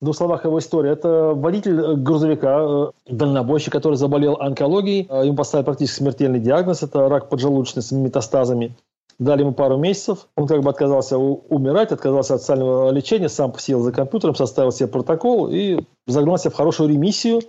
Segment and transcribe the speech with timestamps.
[0.00, 0.92] В двух словах его история.
[0.92, 5.06] Это водитель грузовика, дальнобойщик, который заболел онкологией.
[5.26, 6.82] Ему поставили практически смертельный диагноз.
[6.82, 8.74] Это рак поджелудочной с метастазами.
[9.18, 10.26] Дали ему пару месяцев.
[10.36, 14.88] Он как бы отказался умирать, отказался от социального лечения, сам сел за компьютером, составил себе
[14.88, 17.42] протокол и загнался в хорошую ремиссию.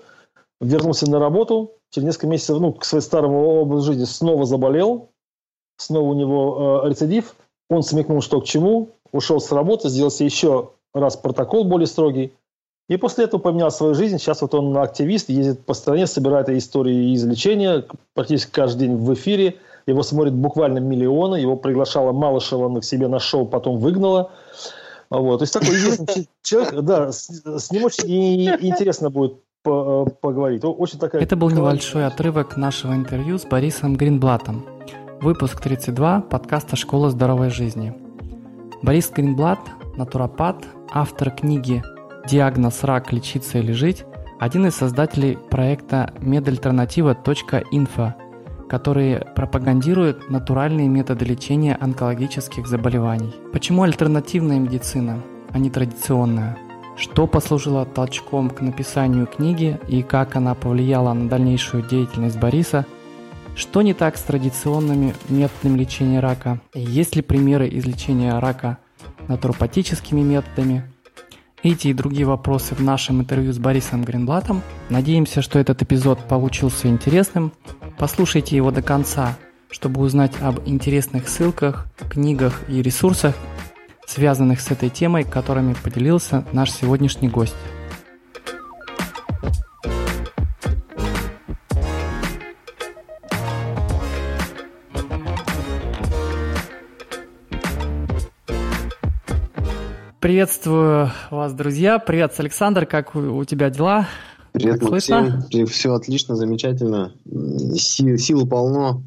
[0.59, 1.71] Вернулся на работу.
[1.89, 5.07] Через несколько месяцев ну, к своему старому образу жизни снова заболел.
[5.77, 7.33] Снова у него э, рецидив.
[7.69, 8.89] Он смекнул, что к чему.
[9.13, 12.33] Ушел с работы, сделал себе еще раз протокол более строгий.
[12.91, 14.17] И после этого поменял свою жизнь.
[14.17, 17.85] Сейчас вот он активист, ездит по стране, собирает истории из лечения.
[18.13, 19.55] Практически каждый день в эфире–
[19.85, 21.35] его смотрят буквально миллионы.
[21.37, 24.31] Его приглашала Малышева к себе на шоу, потом выгнала.
[25.09, 25.39] Вот.
[25.39, 30.63] То есть такой известный человек, да, с, с ним очень интересно будет поговорить.
[30.63, 31.21] Очень такая...
[31.21, 34.65] Это был небольшой отрывок нашего интервью с Борисом Гринблатом.
[35.21, 37.93] Выпуск 32 подкаста «Школа здоровой жизни».
[38.81, 39.59] Борис Гринблат–
[39.95, 41.83] натуропат, автор книги
[42.27, 43.11] «Диагноз рак.
[43.11, 44.05] Лечиться или жить»,
[44.41, 48.13] один из создателей проекта medalternativa.info,
[48.67, 53.35] которые пропагандируют натуральные методы лечения онкологических заболеваний.
[53.53, 56.57] Почему альтернативная медицина, а не традиционная?
[56.95, 62.87] Что послужило толчком к написанию книги и как она повлияла на дальнейшую деятельность Бориса?
[63.55, 66.59] Что не так с традиционными методами лечения рака?
[66.73, 68.79] Есть ли примеры излечения рака
[69.27, 70.90] натуропатическими методами?
[71.63, 74.63] Эти и другие вопросы в нашем интервью с Борисом Гринблатом.
[74.89, 77.51] Надеемся, что этот эпизод получился интересным.
[77.99, 79.37] Послушайте его до конца,
[79.69, 83.35] чтобы узнать об интересных ссылках, книгах и ресурсах,
[84.07, 87.55] связанных с этой темой, которыми поделился наш сегодняшний гость.
[100.21, 101.97] Приветствую вас, друзья.
[101.97, 102.85] Привет, Александр.
[102.85, 104.07] Как у тебя дела?
[104.51, 105.41] Привет, как Максим.
[105.41, 105.65] Слышно?
[105.65, 107.15] Все отлично, замечательно.
[107.73, 109.01] Сил, сил полно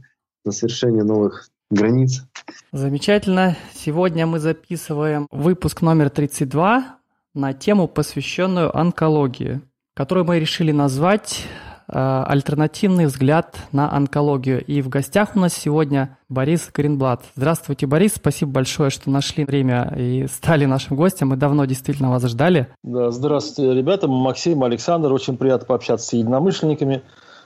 [0.44, 2.24] на совершение новых границ.
[2.72, 3.56] Замечательно.
[3.72, 6.96] Сегодня мы записываем выпуск номер 32
[7.32, 9.60] на тему, посвященную онкологии,
[9.94, 11.46] которую мы решили назвать
[11.86, 14.64] альтернативный взгляд на онкологию.
[14.64, 17.22] И в гостях у нас сегодня Борис Гринблат.
[17.34, 18.14] Здравствуйте, Борис.
[18.14, 21.28] Спасибо большое, что нашли время и стали нашим гостем.
[21.28, 22.68] Мы давно действительно вас ждали.
[22.82, 24.08] Да, здравствуйте, ребята.
[24.08, 25.12] Максим, Александр.
[25.12, 27.02] Очень приятно пообщаться с единомышленниками.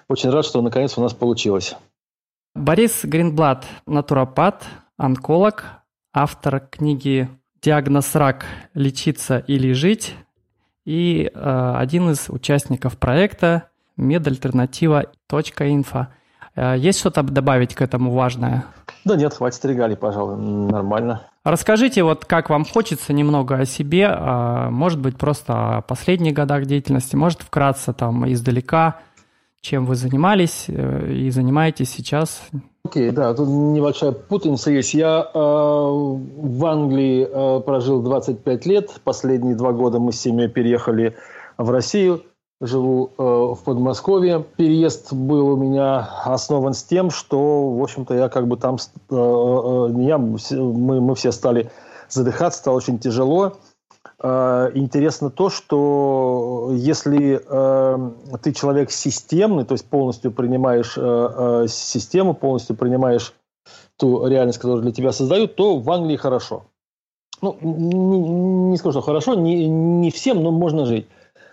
[0.09, 1.77] Очень рад, что наконец у нас получилось.
[2.55, 4.65] Борис Гринблат– натуропат,
[4.97, 5.65] онколог,
[6.13, 7.29] автор книги
[7.63, 8.47] «Диагноз рак.
[8.75, 10.15] Лечиться или жить»
[10.89, 16.07] и э, один из участников проекта медальтернатива.инфо.
[16.57, 18.65] Э, есть что-то добавить к этому важное?
[19.05, 21.23] Да нет, хватит регалий, пожалуй, нормально.
[21.45, 26.67] Расскажите, вот как вам хочется немного о себе, а, может быть, просто о последних годах
[26.67, 28.99] деятельности, может, вкратце там издалека,
[29.61, 32.43] чем вы занимались э, и занимаетесь сейчас?
[32.85, 34.95] Окей, okay, да, тут небольшая путаница есть.
[34.95, 41.17] Я э, в Англии э, прожил 25 лет, последние два года мы с семьей переехали
[41.57, 42.23] в Россию
[42.61, 44.45] живу э, в Подмосковье.
[44.57, 49.15] Переезд был у меня основан с тем, что, в общем-то, я как бы там, э,
[49.15, 51.71] э, я, мы, мы все стали
[52.09, 53.55] задыхаться, стало очень тяжело.
[54.21, 61.67] Э, интересно то, что если э, ты человек системный, то есть полностью принимаешь э, э,
[61.69, 63.35] систему, полностью принимаешь
[63.97, 66.65] ту реальность, которую для тебя создают, то в Англии хорошо.
[67.41, 68.19] Ну, не,
[68.71, 71.07] не скажу, что хорошо, не, не всем, но можно жить.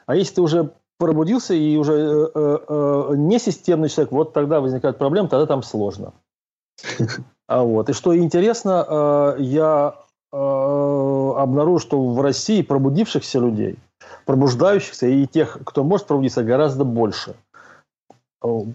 [0.07, 4.61] А если ты уже пробудился и уже э, э, э, не системный человек, вот тогда
[4.61, 6.13] возникают проблемы, тогда там сложно.
[7.47, 7.89] А вот.
[7.89, 9.94] И что интересно, э, я
[10.34, 13.78] э, обнаружил, что в России пробудившихся людей,
[14.25, 17.35] пробуждающихся и тех, кто может пробудиться, гораздо больше.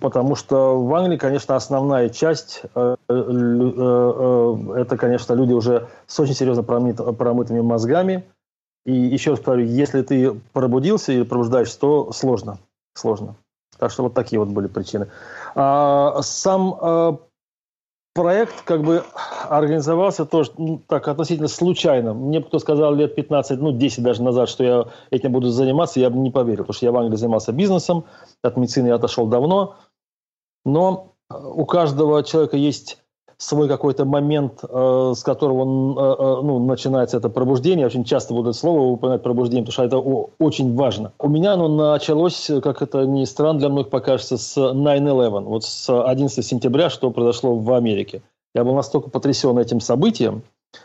[0.00, 6.19] Потому что в Англии, конечно, основная часть э, э, э, это, конечно, люди уже с
[6.19, 8.25] очень серьезно промыт, промытыми мозгами,
[8.84, 12.59] и еще раз повторю, если ты пробудился или пробуждаешься, то сложно.
[12.94, 13.36] Сложно.
[13.78, 15.09] Так что вот такие вот были причины.
[15.54, 17.18] А, сам а,
[18.15, 19.04] проект как бы
[19.48, 22.15] организовался тоже ну, так относительно случайно.
[22.15, 26.10] Мне кто сказал лет 15, ну 10 даже назад, что я этим буду заниматься, я
[26.10, 28.04] бы не поверил, потому что я в Англии занимался бизнесом,
[28.42, 29.76] от медицины я отошел давно.
[30.65, 32.98] Но у каждого человека есть
[33.41, 37.87] свой какой-то момент, э, с которого э, э, ну, начинается это пробуждение.
[37.87, 39.98] Очень часто буду это слово упоминать пробуждение, потому что это
[40.39, 41.13] очень важно.
[41.19, 45.89] У меня оно началось, как это ни странно для многих покажется, с 9-11, вот с
[45.89, 48.21] 11 сентября, что произошло в Америке.
[48.54, 50.43] Я был настолько потрясен этим событием,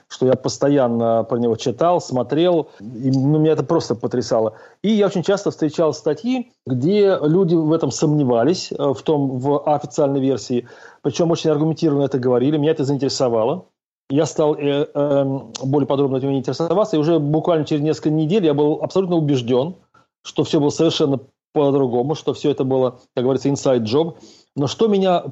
[0.08, 4.56] что я постоянно про него читал, смотрел, и ну, меня это просто потрясало.
[4.82, 9.64] И я очень часто встречал статьи, где люди в этом сомневались, э, в том, в
[9.66, 10.68] официальной версии,
[11.02, 13.66] причем очень аргументированно это говорили, меня это заинтересовало.
[14.10, 18.54] Я стал э, э, более подробно этим интересоваться, и уже буквально через несколько недель я
[18.54, 19.76] был абсолютно убежден,
[20.24, 21.20] что все было совершенно
[21.54, 24.18] по-другому, что все это было, как говорится, inside job.
[24.56, 25.26] Но что меня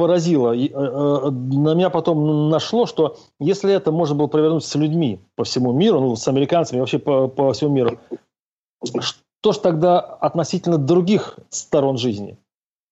[0.00, 0.52] поразило.
[0.52, 5.20] И, э, э, на меня потом нашло, что если это можно было провернуть с людьми
[5.36, 7.98] по всему миру, ну, с американцами, вообще по, по всему миру,
[8.82, 12.38] что же тогда относительно других сторон жизни?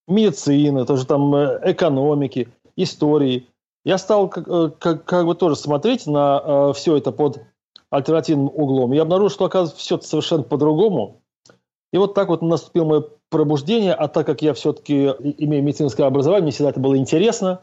[0.07, 3.47] Медицины, тоже там э, экономики, истории.
[3.83, 7.41] Я стал как, как, как бы тоже смотреть на все это под
[7.89, 8.91] альтернативным углом.
[8.91, 11.18] Я обнаружил, что, оказывается, все совершенно по-другому.
[11.91, 15.07] И вот так вот наступил мой пробуждение, а так как я все-таки
[15.37, 17.61] имею медицинское образование, мне всегда это было интересно,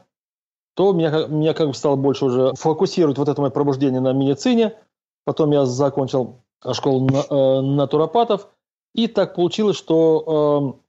[0.75, 4.75] то меня, меня как бы стало больше уже фокусировать вот это мое пробуждение на медицине.
[5.25, 6.43] Потом я закончил
[6.73, 8.49] школу э, натуропатов.
[8.94, 10.81] И так получилось, что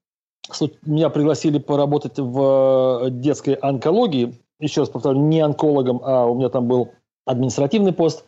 [0.59, 4.35] э, меня пригласили поработать в детской онкологии.
[4.59, 6.91] Еще раз повторю, не онкологом, а у меня там был
[7.25, 8.25] административный пост.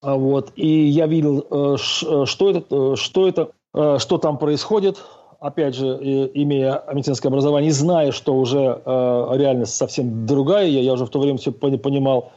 [0.00, 0.52] А вот.
[0.56, 5.02] И я видел, э, э что это, что это, что там происходит
[5.42, 5.86] опять же,
[6.34, 11.18] имея медицинское образование и зная, что уже э, реальность совсем другая, я, уже в то
[11.18, 12.32] время все понимал,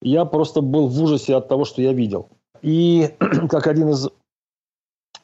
[0.00, 2.28] я просто был в ужасе от того, что я видел.
[2.62, 3.10] И
[3.50, 4.08] как один из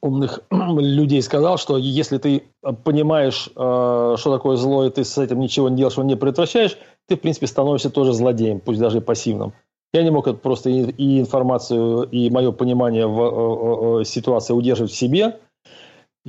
[0.03, 2.43] умных людей сказал, что если ты
[2.83, 6.77] понимаешь, э, что такое зло, и ты с этим ничего не делаешь, его не предотвращаешь,
[7.07, 9.53] ты, в принципе, становишься тоже злодеем, пусть даже и пассивным.
[9.93, 14.97] Я не мог просто и, информацию, и мое понимание в э, э, ситуации удерживать в
[14.97, 15.39] себе–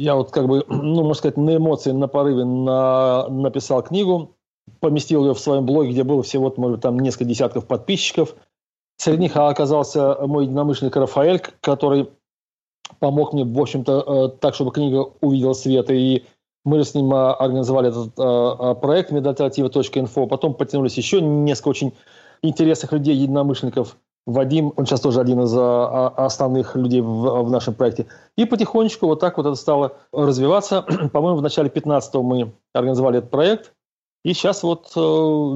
[0.02, 4.36] я вот как бы, ну, можно сказать, на эмоции, на порыве на, написал книгу,
[4.80, 8.36] поместил ее в своем блоге, где было всего, может быть, там несколько десятков подписчиков.
[8.98, 12.10] Среди них оказался мой единомышленник Рафаэль, который
[13.00, 14.04] помог мне, в общем-то,
[14.36, 15.90] э, так, чтобы книга увидела свет.
[15.90, 16.26] И
[16.66, 20.28] мы с ним э, организовали этот э, проект медальтернатива.инфо.
[20.28, 21.94] Потом потянулись еще несколько очень
[22.44, 27.50] интересных людей, единомышленников– Вадим, он сейчас тоже один из а, а, основных людей в, в
[27.50, 28.06] нашем проекте.
[28.38, 30.84] И потихонечку вот так вот это стало развиваться.
[31.14, 33.74] По-моему, в начале 15 мы организовали этот проект.
[34.24, 35.00] И сейчас вот э,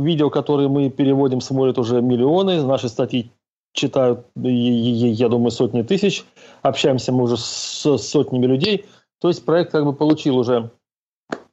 [0.04, 2.64] видео, которые мы переводим, смотрят уже миллионы.
[2.64, 3.32] Наши статьи
[3.74, 6.26] читают, я думаю, сотни тысяч.
[6.64, 8.86] Общаемся мы уже с сотнями людей.
[9.22, 10.72] То есть проект как бы получил уже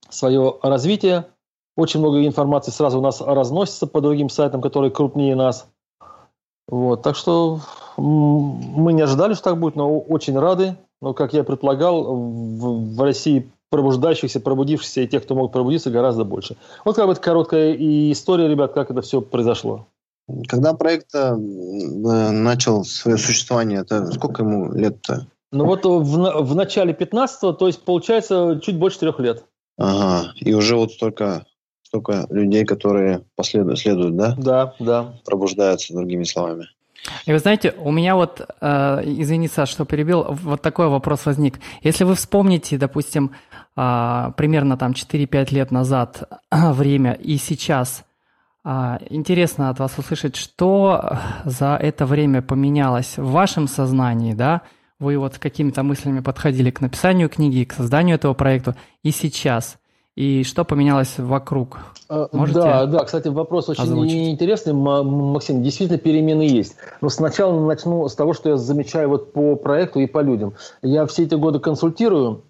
[0.08, 1.26] свое развитие.
[1.76, 5.68] Очень много информации сразу у нас разносится по другим сайтам, которые крупнее нас–
[6.68, 7.60] вот, так что
[7.96, 10.76] мы не ожидали, что так будет, но очень рады.
[11.00, 16.24] Но, как я предполагал, в, в России пробуждающихся, пробудившихся и тех, кто мог пробудиться, гораздо
[16.24, 16.56] больше.
[16.84, 17.74] Вот как бы короткая
[18.12, 19.86] история, ребят, как это все произошло.
[20.46, 25.26] Когда проект э, начал свое существование, это сколько ему лет-то?
[25.50, 29.44] Ну вот в, в начале 15-го, то есть получается чуть больше трех лет.
[29.78, 31.44] Ага, и уже вот столько
[31.92, 34.34] столько людей, которые последуют, следуют, да?
[34.38, 35.14] Да, да.
[35.26, 36.68] Пробуждаются, другими словами.
[37.26, 41.60] И вы знаете, у меня вот, э, извини, Саш, что перебил, вот такой вопрос возник.
[41.82, 43.32] Если вы вспомните, допустим,
[43.76, 48.04] э, примерно там 4-5 лет назад время и сейчас,
[48.64, 54.62] э, интересно от вас услышать, что за это время поменялось в вашем сознании, да?
[54.98, 59.76] Вы вот какими-то мыслями подходили к написанию книги, к созданию этого проекта, и сейчас–
[60.14, 61.78] и что поменялось вокруг?
[62.08, 64.28] А, Можете да, да, кстати, вопрос очень озвучить?
[64.28, 65.62] интересный, Максим.
[65.62, 66.76] Действительно, перемены есть.
[67.00, 70.52] Но сначала начну с того, что я замечаю вот по проекту и по людям.
[70.82, 72.44] Я все эти годы консультирую,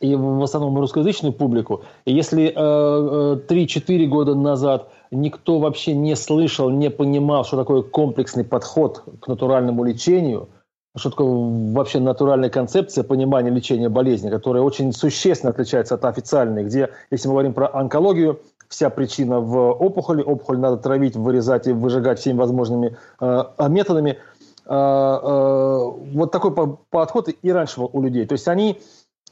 [0.00, 1.84] и в основном русскоязычную публику.
[2.06, 7.82] И если э, 3-4 э, года назад никто вообще не слышал, не понимал, что такое
[7.82, 10.48] комплексный подход к натуральному лечению–
[10.96, 16.90] что такое вообще натуральная концепция понимания лечения болезни, которая очень существенно отличается от официальной, где,
[17.10, 22.18] если мы говорим про онкологию, вся причина в опухоли, опухоль надо травить, вырезать и выжигать
[22.18, 24.18] всеми возможными э, методами.
[24.66, 28.26] Э, э, вот такой подход и раньше у людей.
[28.26, 28.80] То есть они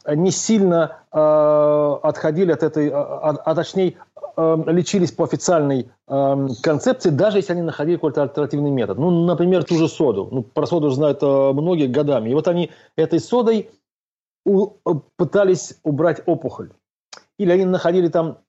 [0.07, 3.95] не сильно э, отходили от этой, а, а точнее
[4.37, 8.99] э, лечились по официальной э, концепции, даже если они находили какой-то альтернативный метод.
[8.99, 10.29] Ну, например, ту же соду.
[10.31, 12.31] Ну, про соду знают э, многие годами.
[12.31, 13.71] И вот они этой содой
[14.45, 14.73] у,
[15.17, 16.73] пытались убрать опухоль.
[17.39, 18.44] Или они находили там Э, э,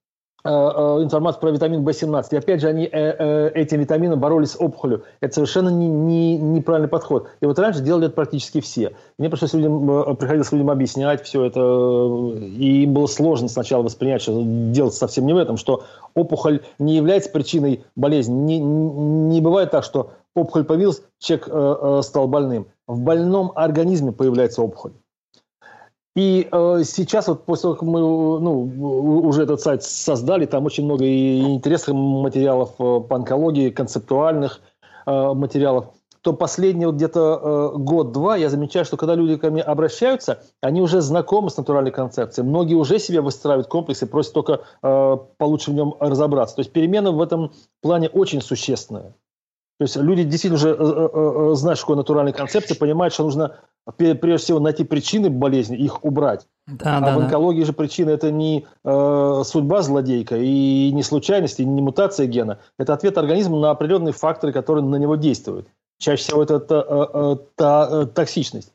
[0.45, 2.27] информацию про витамин В17.
[2.31, 5.03] И опять же, они э, этим витамином боролись с опухолью.
[5.19, 7.27] Это совершенно не, не, неправильный подход.
[7.41, 8.95] И вот раньше делали это практически все.
[9.17, 14.41] Мне пришлось людям, приходилось людям объяснять все это, и им было сложно сначала воспринять, что
[14.43, 15.83] делать совсем не в этом, что
[16.13, 18.33] опухоль не является причиной болезни.
[18.33, 22.67] Не, не бывает так, что опухоль появилась, человек стал больным.
[22.87, 24.91] В больном организме появляется опухоль.
[26.15, 30.85] И э, сейчас, вот после того, как мы ну, уже этот сайт создали, там очень
[30.85, 34.61] много и интересных материалов э, по онкологии, концептуальных
[35.05, 35.87] э, материалов,
[36.21, 40.81] то последний вот где-то э, год-два я замечаю, что когда люди ко мне обращаются, они
[40.81, 42.47] уже знакомы с натуральной концепцией.
[42.47, 46.55] Многие уже себе выстраивают комплексы, просят только э, получше в нем разобраться.
[46.55, 49.13] То есть перемены в этом плане очень существенные.
[49.77, 53.25] То есть люди действительно уже э, э, э, знают, что такое натуральная концепция, понимают, что
[53.25, 53.57] нужно
[53.97, 56.47] прежде всего найти причины болезни, их убрать.
[56.65, 57.67] Да, а да, в онкологии да.
[57.67, 62.59] же причина это не э, судьба злодейка и не случайность, и не мутация гена.
[62.79, 65.67] Это ответ организма на определенные факторы, которые на него действуют.
[65.99, 68.71] Чаще всего это та, э, та, токсичность.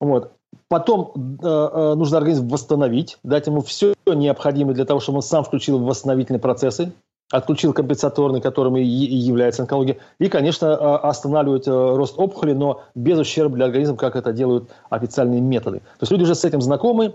[0.00, 0.32] Вот.
[0.68, 1.12] Потом
[1.42, 6.40] э, нужно организм восстановить, дать ему все необходимое для того, чтобы он сам включил восстановительные
[6.40, 6.92] процессы
[7.36, 13.18] отключил компенсаторный, которым и является онкология, и, конечно, а, останавливать э, рост опухоли, но без
[13.18, 15.80] ущерба для организма, как это делают официальные методы.
[15.80, 17.14] То есть люди уже с этим знакомы,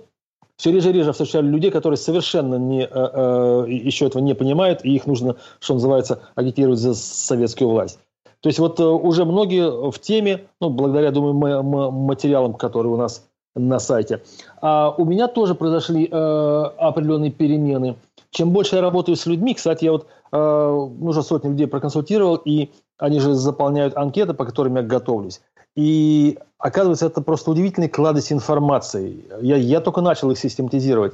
[0.57, 4.83] все реже и реже встречали людей, которые совершенно не, э, э, еще этого не понимают,
[4.83, 7.99] и их нужно, что называется, агитировать за советскую власть.
[8.41, 13.79] То есть вот уже многие в теме, ну, благодаря, думаю, материалам, которые у нас на
[13.79, 14.21] сайте.
[14.61, 17.95] А у меня тоже произошли э, определенные перемены–
[18.31, 20.69] чем больше я работаю с людьми, кстати, я вот э,
[21.01, 25.41] уже сотни людей проконсультировал, и они же заполняют анкеты, по которым я готовлюсь.
[25.75, 29.25] И оказывается, это просто удивительный кладезь информации.
[29.41, 31.13] Я, я только начал их систематизировать.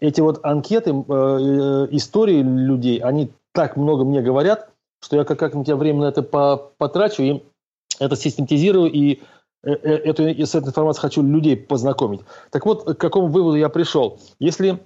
[0.00, 4.68] Эти вот анкеты, э, э, истории людей, они так много мне говорят,
[5.00, 7.42] что я как-нибудь время на это потрачу и
[7.98, 9.20] это систематизирую и
[9.64, 12.20] э, э, эту, с этой информацией хочу людей познакомить.
[12.50, 14.18] Так вот, к какому выводу я пришел.
[14.38, 14.80] Если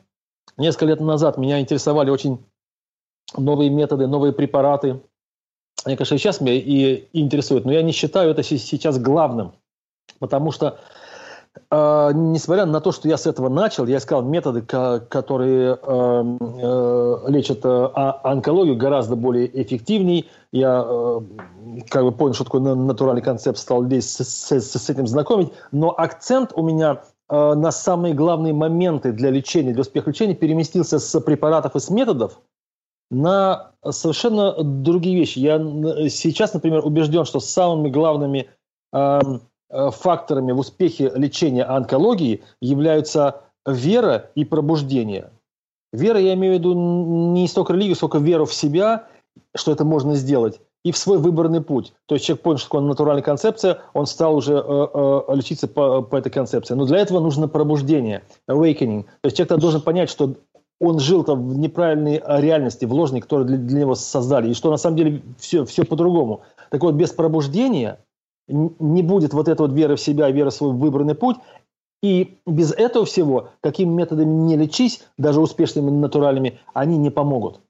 [0.57, 2.45] Несколько лет назад меня интересовали очень
[3.37, 5.01] новые методы, новые препараты.
[5.85, 9.53] Они, конечно, сейчас меня и интересуют, но я не считаю это сейчас главным,
[10.19, 10.79] потому что
[11.71, 17.17] э, несмотря на то, что я с этого начал, я искал методы, которые э, э,
[17.29, 17.91] лечат э,
[18.25, 20.25] онкологию гораздо более эффективнее.
[20.51, 21.21] Я э,
[21.91, 25.53] как бы понял, что такое натуральный концепт, стал здесь с, с, с этим знакомить.
[25.71, 31.21] Но акцент у меня на самые главные моменты для лечения, для успеха лечения переместился с
[31.21, 32.41] препаратов и с методов
[33.11, 35.39] на совершенно другие вещи.
[35.39, 35.59] Я
[36.09, 38.49] сейчас, например, убежден, что самыми главными
[38.93, 45.31] эм, э, факторами в успехе лечения онкологии являются вера и пробуждение.
[45.93, 49.07] Вера, я имею в виду не столько религию, сколько веру в себя,
[49.55, 51.93] что это можно сделать, и в свой выбранный путь.
[52.07, 56.03] То есть человек понял, что такое натуральная концепция, он стал уже э, э, лечиться по,
[56.03, 56.75] по этой концепции.
[56.75, 59.05] Но для этого нужно пробуждение, awakening.
[59.05, 60.35] То есть человек должен понять, что
[60.81, 64.71] он жил там в неправильной реальности, в ложной, которую для, для него создали, и что
[64.71, 66.43] на самом деле все, все по-другому.
[66.71, 67.99] Так вот, без пробуждения
[68.49, 71.37] не будет вот этой вот веры в себя, веры в свой выбранный путь,
[72.03, 77.61] и без этого всего, какими методами не лечись, даже успешными натуральными, они не помогут.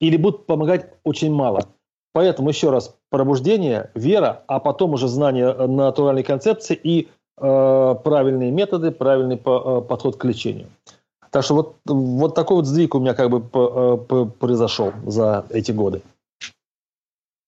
[0.00, 1.68] Или будут помогать очень мало.
[2.12, 8.50] Поэтому еще раз, пробуждение, вера, а потом уже знание э, натуральной концепции и э, правильные
[8.50, 10.68] методы, правильный по, э, подход к лечению.
[11.30, 15.46] Так что вот, вот такой вот сдвиг у меня как бы по, по, произошел за
[15.48, 16.02] эти годы.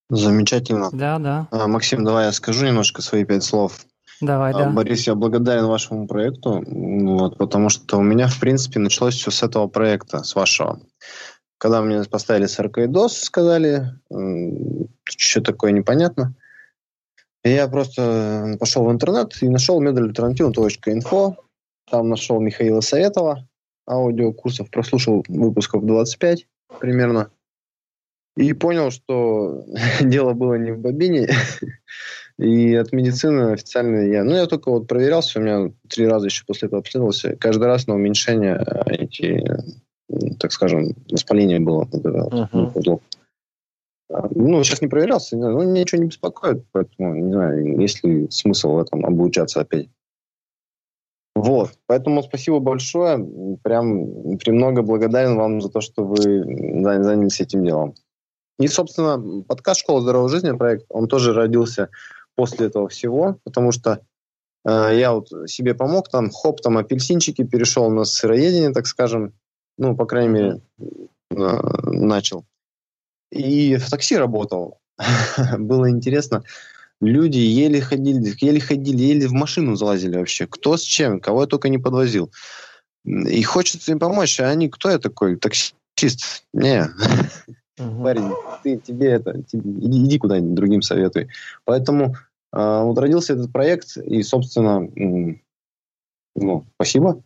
[0.09, 0.89] Замечательно.
[0.91, 1.47] Да, да.
[1.51, 3.85] А, Максим, давай я скажу немножко свои пять слов.
[4.21, 4.69] Давай, а, да.
[4.69, 9.43] Борис, я благодарен вашему проекту, вот, потому что у меня, в принципе, началось все с
[9.43, 10.79] этого проекта, с вашего.
[11.65, 13.85] Когда мне поставили саркоидоз, сказали,
[15.03, 16.35] что такое непонятно.
[17.43, 21.37] И я просто пошел в интернет и нашел медальальтернатива.инфо.
[21.89, 23.49] Там нашел Михаила Советова,
[23.89, 26.45] аудиокурсов, прослушал выпусков 25
[26.79, 27.31] примерно.
[28.37, 29.65] И понял, что
[30.01, 31.29] дело было не в бобине.
[32.37, 34.23] И от медицины официально я...
[34.23, 37.35] Ну, я только вот проверялся, у меня три раза еще после этого обследовался.
[37.37, 39.43] Каждый раз на уменьшение эти
[40.39, 41.85] так скажем, воспаление было.
[41.85, 43.01] Uh-huh.
[44.09, 48.73] Ну, сейчас не проверялся, ну, меня ничего не беспокоит, поэтому, не знаю, есть ли смысл
[48.73, 49.89] в этом обучаться опять.
[51.35, 53.17] Вот, поэтому спасибо большое,
[53.63, 56.43] прям премного благодарен вам за то, что вы
[56.83, 57.95] занялись этим делом.
[58.57, 61.89] И, собственно, подкаст «Школа здоровой жизни» проект, он тоже родился
[62.35, 63.99] после этого всего, потому что
[64.65, 69.33] э, я вот себе помог, там, хоп, там, апельсинчики, перешел на сыроедение, так скажем,
[69.77, 70.61] ну, по крайней мере,
[71.29, 72.45] начал.
[73.31, 74.79] И в такси работал.
[75.57, 76.43] Было интересно.
[77.01, 80.47] Люди еле ходили, еле ходили, еле в машину залазили вообще.
[80.47, 82.31] Кто с чем, кого я только не подвозил.
[83.05, 85.37] И хочется им помочь, а они, кто я такой?
[85.37, 86.45] Таксист?
[86.53, 86.89] Не.
[87.77, 88.03] Угу.
[88.03, 88.31] Парень,
[88.63, 91.27] ты, тебе это, тебе, иди, иди куда-нибудь другим советуй.
[91.65, 92.15] Поэтому
[92.53, 94.89] э, вот родился этот проект, и, собственно,
[96.35, 97.21] ну, спасибо.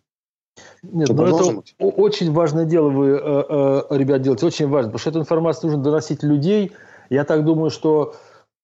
[0.83, 5.09] Нет, ну это очень важное дело вы, э, э, ребят, делаете, очень важно, потому что
[5.09, 6.71] эту информацию нужно доносить людей.
[7.09, 8.13] Я так думаю, что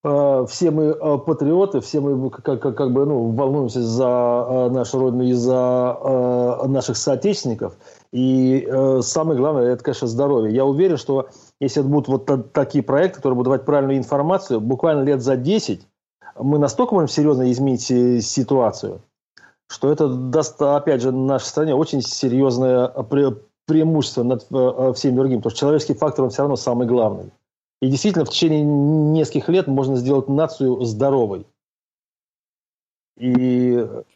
[0.04, 5.24] э, все мы патриоты, все мы как, как, как бы ну, волнуемся за нашу родину
[5.24, 5.98] и за
[6.68, 7.78] наших соотечественников.
[8.12, 8.68] И
[9.02, 10.56] самое главное, это, конечно, здоровье.
[10.56, 11.28] Я уверен, что
[11.60, 15.82] если это будут вот такие проекты, которые будут давать правильную информацию, буквально лет за 10
[16.38, 17.84] мы настолько можем серьезно изменить
[18.26, 19.02] ситуацию,
[19.68, 25.16] что это даст, опять же, нашей стране очень серьезное пре преимущество над э, э, всеми
[25.16, 27.32] другими, потому что человеческий фактор, он все равно самый главный.
[27.82, 31.46] И действительно, в течение нескольких лет можно сделать нацию здоровой.
[33.18, 33.76] И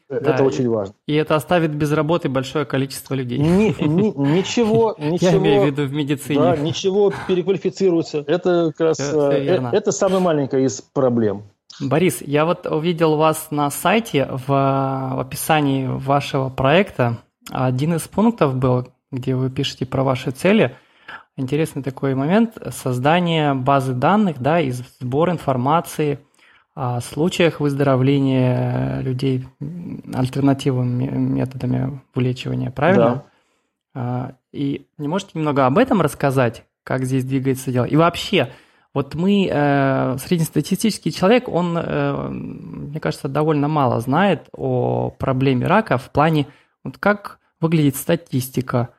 [0.09, 0.93] да, это очень важно.
[1.07, 3.37] И это оставит без работы большое количество людей.
[3.37, 5.31] Ни, ни, ничего, ничего.
[5.31, 6.39] Я имею в виду в медицине.
[6.39, 8.23] Да, ничего переквалифицируется.
[8.27, 11.43] Это как раз это, это, это самая маленькая из проблем.
[11.79, 17.17] Борис, я вот увидел вас на сайте в, в описании вашего проекта.
[17.49, 20.75] Один из пунктов был, где вы пишете про ваши цели.
[21.37, 26.19] Интересный такой момент– создание базы данных да, и сбор информации
[26.75, 29.47] о случаях выздоровления людей
[30.13, 33.23] альтернативными методами вылечивания, правильно?
[33.93, 34.35] Да.
[34.51, 37.85] И не можете немного об этом рассказать, как здесь двигается дело?
[37.85, 38.51] И вообще–
[38.93, 45.97] вот мы, э, среднестатистический человек, он, э, мне кажется, довольно мало знает о проблеме рака
[45.97, 46.47] в плане,
[46.83, 48.89] вот как выглядит статистика,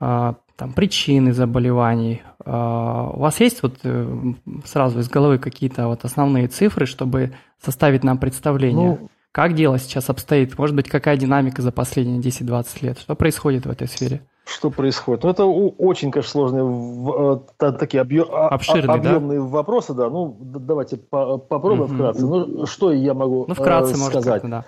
[0.00, 2.22] э, там, причины заболеваний.
[2.44, 4.32] Э, у вас есть вот э,
[4.64, 8.98] сразу из головы какие-то вот основные цифры, чтобы составить нам представление?
[9.00, 10.58] Ну, как дело сейчас обстоит?
[10.58, 12.98] Может быть, какая динамика за последние 10-20 лет?
[12.98, 14.22] Что происходит в этой сфере?
[14.50, 15.22] что происходит.
[15.22, 19.44] Ну, это очень, конечно, сложные э, такие объем, а, Обширные, объемные да?
[19.46, 20.10] вопросы, да.
[20.10, 21.94] Ну, давайте попробуем угу.
[21.94, 22.26] вкратце.
[22.26, 24.42] Ну, что я могу ну, вкратце, э, сказать?
[24.42, 24.64] Может, да.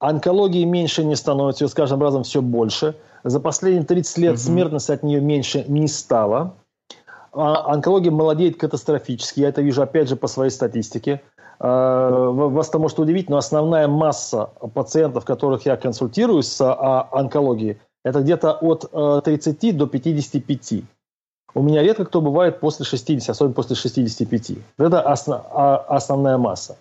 [0.00, 2.96] Онкологии меньше не становится, с каждым разом все больше.
[3.22, 4.38] За последние 30 лет угу.
[4.38, 6.54] смертность от нее меньше не стала.
[7.32, 9.40] А онкология молодеет катастрофически.
[9.40, 11.22] Я это вижу, опять же, по своей статистике.
[11.60, 17.78] А, вас это может удивить, но основная масса пациентов, которых я консультирую с а, онкологией,
[18.02, 18.90] это где-то от
[19.24, 20.84] 30 э, до 55.
[21.52, 24.52] У меня редко кто бывает после 60, особенно после 65.
[24.78, 26.78] Это а, основная масса.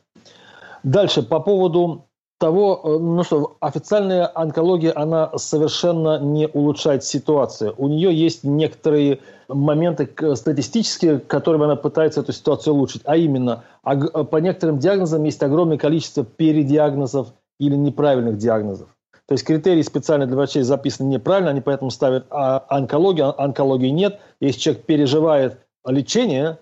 [0.83, 2.05] Дальше, по поводу
[2.39, 7.75] того, э, ну что, официальная онкология, она совершенно не улучшает ситуацию.
[7.77, 13.01] У нее есть некоторые моменты статистические, которыми она пытается эту ситуацию улучшить.
[13.05, 18.87] А именно, по некоторым диагнозам есть огромное количество передиагнозов или неправильных диагнозов.
[19.27, 24.19] То есть критерии специально для врачей записаны неправильно, они поэтому ставят а, онкологию, онкологии нет.
[24.39, 26.57] Если человек переживает лечение,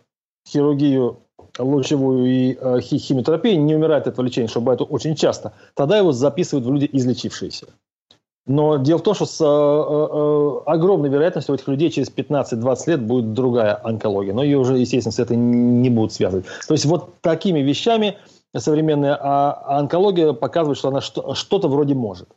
[0.46, 1.20] хирургию
[1.58, 6.66] лучевую и э, химиотерапию, не умирает от лечения, что бывает очень часто, тогда его записывают
[6.66, 7.68] в люди излечившиеся.
[8.48, 12.90] Но дело в том, что с э, э, огромной вероятностью у этих людей через 15-20
[12.90, 14.34] лет будет другая онкология.
[14.34, 16.46] Но ее уже, естественно, с этой не будут связывать.
[16.66, 18.18] То есть вот такими вещами
[18.56, 22.30] современная а онкология показывает, что она что-то вроде может.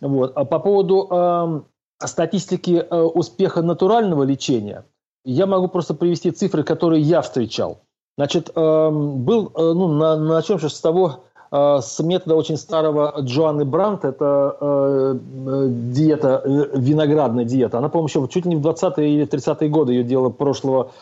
[0.00, 0.32] Вот.
[0.34, 1.60] А по поводу э,
[2.06, 4.84] статистики э, успеха натурального лечения,
[5.24, 7.82] я могу просто привести цифры, которые я встречал.
[8.18, 13.14] Значит, э, был, э, ну, на, начнем сейчас с того, э, с метода очень старого
[13.20, 16.42] Джоанны Брант, это э, диета,
[16.74, 17.78] виноградная диета.
[17.78, 20.92] Она, по-моему, еще чуть ли не в 20-е или 30-е годы ее делала прошлого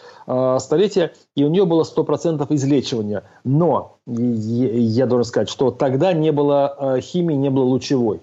[0.61, 3.25] столетия, и у нее было 100% излечивания.
[3.42, 8.20] Но я должен сказать, что тогда не было химии, не было лучевой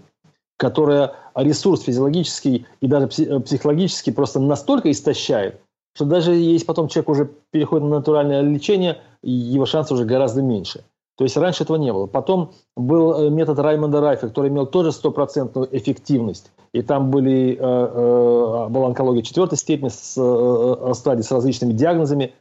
[0.58, 5.62] которая ресурс физиологический и даже психологический просто настолько истощает,
[5.98, 10.84] что даже если потом человек уже переходит на натуральное лечение, его шансы уже гораздо меньше.
[11.18, 12.06] То есть раньше этого не было.
[12.06, 16.52] Потом был э, метод Раймонда Райфа, который имел тоже стопроцентную эффективность.
[16.72, 22.36] И там были, э, э, была онкология четвертой степени с стадии с различными диагнозами.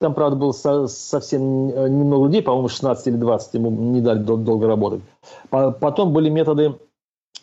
[0.00, 4.38] Там, правда, было со, совсем немного людей, по-моему, 16 или 20, ему не дали дол-
[4.38, 5.02] долго работать.
[5.50, 6.74] Потом были методы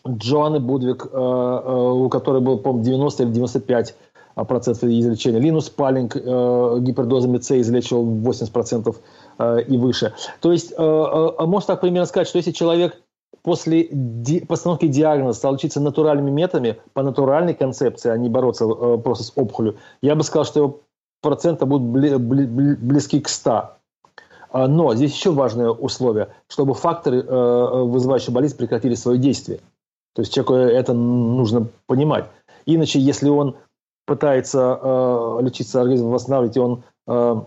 [0.05, 3.95] Джоанны Будвик, у которой было, по-моему, 90 или 95
[4.35, 5.39] процентов излечения.
[5.39, 8.99] Линус Палинг э, гипердозами С излечивал 80 процентов
[9.39, 10.13] и выше.
[10.41, 13.01] То есть, можно так примерно сказать, что если человек
[13.43, 18.97] после ди постановки диагноза стал лечиться натуральными методами, по натуральной концепции, а не бороться э,
[18.97, 20.79] просто с опухолью, я бы сказал, что его
[21.21, 23.69] проценты будут бли бли близки к 100.
[24.51, 29.59] А, но здесь еще важное условие, чтобы факторы, э, вызывающие болезнь, прекратили свое действие.
[30.15, 32.25] То есть человеку это нужно понимать.
[32.65, 33.57] Иначе, если он
[34.05, 37.41] пытается э, лечиться, организм восстанавливать, и он э,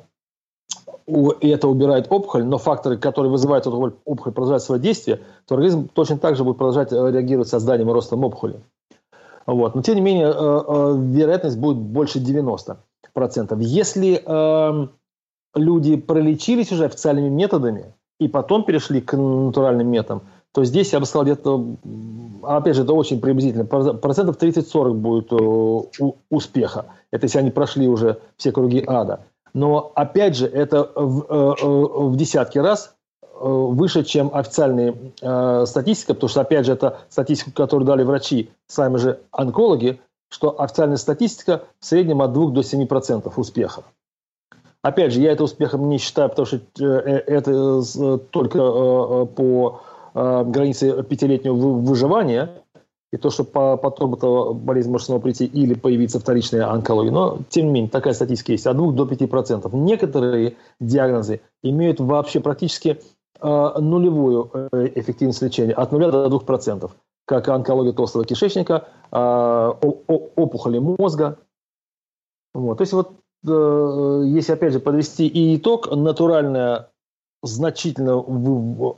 [1.07, 5.89] и это убирает опухоль, но факторы, которые вызывают эту опухоль, продолжают свое действие, то организм
[5.89, 8.61] точно так же будет продолжать э, реагировать созданием и ростом опухоли.
[9.47, 9.75] Вот.
[9.75, 12.77] Но, тем не менее, э, э, вероятность будет больше 90%.
[13.61, 14.89] Если э,
[15.55, 20.23] люди пролечились уже официальными методами и потом перешли к натуральным методам,
[20.57, 21.77] то здесь я бы сказал где-то,
[22.43, 25.31] опять же, это очень приблизительно, процентов 30-40 будет
[26.31, 26.87] успеха.
[27.11, 29.21] Это если они прошли уже все круги ада.
[29.53, 31.67] Но, опять же, это в, э, э,
[32.07, 37.51] в десятки раз э, выше, чем официальная э, статистика, потому что, опять же, это статистика,
[37.53, 43.31] которую дали врачи, сами же онкологи, что официальная статистика в среднем от 2 до 7%
[43.37, 43.83] успеха.
[44.81, 47.83] Опять же, я это успехом не считаю, потому что это
[48.31, 48.59] только
[49.27, 49.81] по
[50.17, 52.51] границе пятилетнего выживания–
[53.13, 57.13] и то, что по, потом эта болезнь может снова прийти или появиться вторичная онкология.
[57.13, 59.71] Но, тем не менее, такая статистика есть, от 2 до 5%.
[59.77, 63.01] Некоторые диагнозы имеют вообще практически
[63.41, 66.91] э, нулевую э, эффективность лечения, от 0 до 2%,
[67.27, 71.39] как онкология толстого кишечника, э, опухоли мозга.
[72.55, 72.79] Вот.
[72.79, 73.13] То есть вот
[73.47, 76.91] э, если опять же подвести и итог, натуральная
[77.43, 78.25] значительно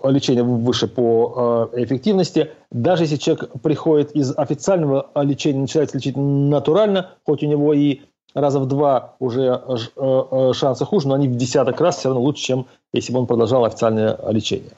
[0.05, 2.51] лечение выше по э, эффективности.
[2.71, 8.03] Даже если человек приходит из официального лечения, начинает лечить натурально, хоть у него и
[8.35, 12.23] раза в два уже э, э, шансы хуже, но они в десяток раз все равно
[12.23, 14.73] лучше, чем если бы он продолжал официальное лечение.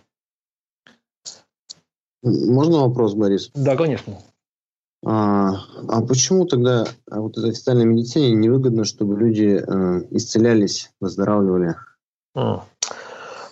[2.23, 3.51] Можно вопрос, Борис?
[3.55, 4.19] Да, конечно.
[5.05, 5.55] А,
[5.89, 11.77] а почему тогда вот этой официальной медицине невыгодно, чтобы люди э, исцелялись, выздоравливали?
[12.35, 12.65] А.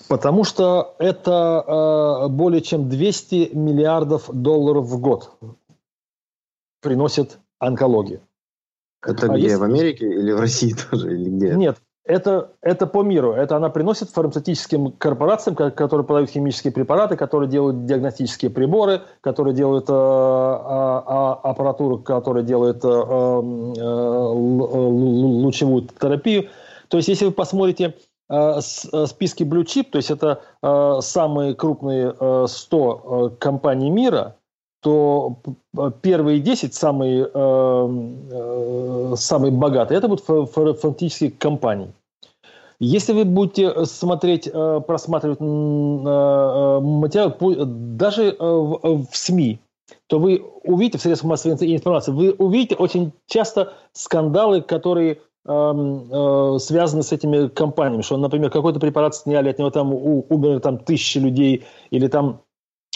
[0.08, 5.32] Потому что это э, более чем 200 миллиардов долларов в год
[6.80, 8.20] приносит онкология.
[9.06, 9.56] Это а где, если...
[9.56, 11.14] в Америке или в России тоже?
[11.14, 11.54] Или где?
[11.54, 13.32] Нет, это, это по миру.
[13.32, 19.90] Это она приносит фармацевтическим корпорациям, которые продают химические препараты, которые делают диагностические приборы, которые делают
[19.90, 23.40] э, э, аппаратуру, которая делает э, э,
[25.42, 26.48] лучевую терапию.
[26.88, 27.92] То есть, если вы посмотрите Э, э,
[28.30, 32.14] списке Blue Chip, то есть это э, самые крупные
[32.46, 34.36] 100 компаний мира,
[34.80, 35.38] то
[36.02, 37.24] первые 10 самые,
[39.16, 40.24] самые богатые, это будут
[40.80, 41.90] фактически компании.
[42.78, 49.58] Если вы будете смотреть, просматривать материал даже в СМИ,
[50.08, 57.02] то вы увидите в средствах массовой информации, вы увидите очень часто скандалы, которые э, связаны
[57.02, 61.64] с этими компаниями, что, например, какой-то препарат сняли, от него там умерли там тысячи людей,
[61.90, 62.42] или там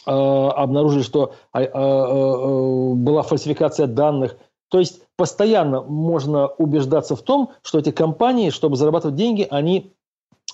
[0.06, 4.36] э, обнаружили, что э, э, была фальсификация данных.
[4.70, 9.92] То есть постоянно можно убеждаться в том, что эти компании, чтобы зарабатывать деньги, они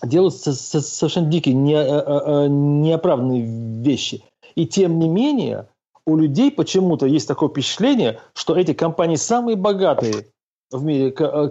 [0.02, 3.42] делают совершенно дикие, не, э, э, неоправданные
[3.82, 4.22] вещи.
[4.54, 5.68] И тем не менее,
[6.06, 10.26] у людей почему-то есть такое впечатление, что эти компании самые богатые
[10.70, 11.50] в мире э,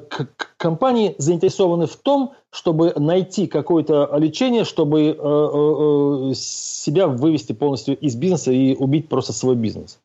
[0.58, 8.16] компании заинтересованы в том, чтобы найти какое-то лечение, чтобы э, э, себя вывести полностью из
[8.16, 10.00] бизнеса и убить просто свой бизнес.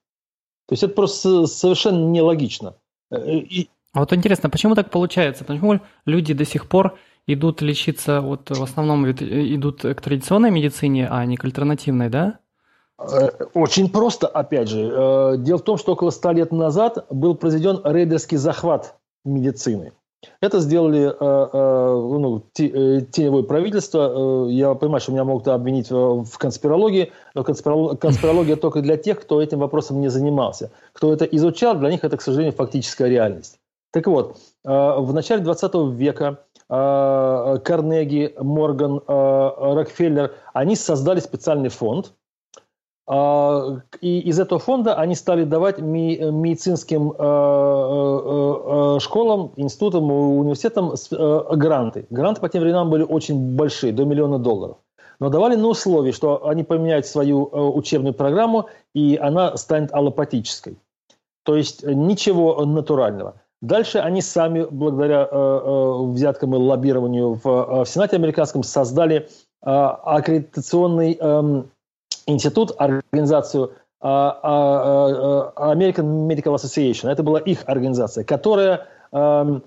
[0.69, 2.75] То есть это просто совершенно нелогично.
[3.13, 3.69] И...
[3.93, 5.45] А вот интересно, почему так получается?
[5.45, 6.97] Почему люди до сих пор
[7.27, 12.39] идут лечиться, вот в основном идут к традиционной медицине, а не к альтернативной, да?
[13.55, 15.37] Очень просто, опять же.
[15.39, 19.93] Дело в том, что около ста лет назад был произведен рейдерский захват медицины.
[20.41, 24.49] Это сделали э, э, ну, э, теневое правительство.
[24.49, 29.59] Я понимаю, что меня могут обвинить в конспирологии, но конспирология только для тех, кто этим
[29.59, 30.71] вопросом не занимался.
[30.93, 33.59] Кто это изучал, для них это, к сожалению, фактическая реальность.
[33.93, 42.15] Так вот, в начале 20 века Карнеги, Морган, Рокфеллер, они создали специальный фонд,
[43.11, 50.95] и из этого фонда они стали давать медицинским а, а, школам, институтам, университетам
[51.57, 52.07] гранты.
[52.11, 54.77] Гранты по тем временам были очень большие, до миллиона долларов.
[55.19, 60.79] Но давали на условии, что они поменяют свою учебную программу, и она станет аллопатической.
[61.45, 63.35] То есть ничего натурального.
[63.61, 69.29] Дальше они сами, благодаря взяткам и лоббированию в, в Сенате американском, создали
[69.61, 71.71] аккредитационный эм,
[72.27, 73.73] институт, организацию
[74.05, 77.09] а, а, а, American Medical Association.
[77.09, 79.63] Это была их организация, которая эм,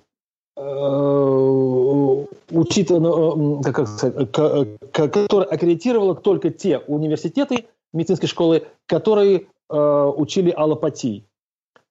[0.57, 4.27] э, учитывала, как, как сказать,
[4.91, 11.23] которая аккредитировала только те университеты медицинской школы, которые э, учили аллопатии.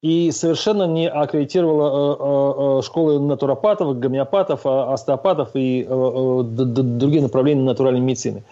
[0.03, 8.45] И совершенно не аккредитировала школы натуропатов, гомеопатов, остеопатов и другие направления натуральной медицины.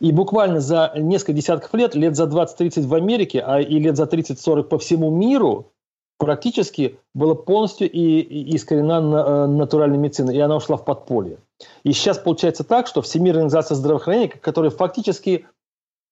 [0.00, 4.04] И буквально за несколько десятков лет, лет за 20-30 в Америке, а и лет за
[4.04, 5.72] 30-40 по всему миру,
[6.18, 11.38] практически была полностью и, искорена на, э, натуральная медицина, и она ушла в подполье.
[11.82, 15.46] И сейчас получается так, что Всемирная организация здравоохранения, которая фактически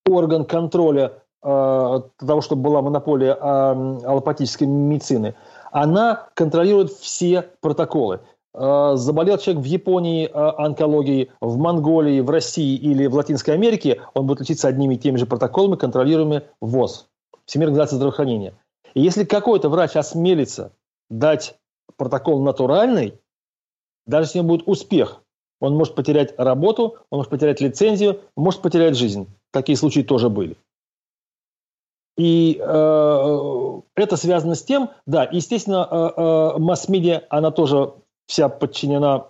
[0.06, 5.34] орган контроля э, того, чтобы была монополия э, аллопатической медицины,
[5.70, 8.20] она контролирует все протоколы.
[8.58, 14.02] Э, заболел человек в Японии э, онкологией, в Монголии, в России или в Латинской Америке,
[14.14, 17.08] он будет лечиться одними и теми же протоколами, контролируемыми ВОЗ,
[17.44, 18.54] Всемирная организация здравоохранения.
[18.94, 20.72] И если какой-то врач осмелится
[21.08, 21.56] дать
[21.96, 23.20] протокол натуральный,
[24.06, 25.22] даже если у него будет успех,
[25.60, 29.28] он может потерять работу, он может потерять лицензию, может потерять жизнь.
[29.52, 30.56] Такие случаи тоже были.
[32.16, 37.92] И э, это связано с тем, да, естественно, э, э, масс-медиа, она тоже
[38.28, 39.26] вся подчинена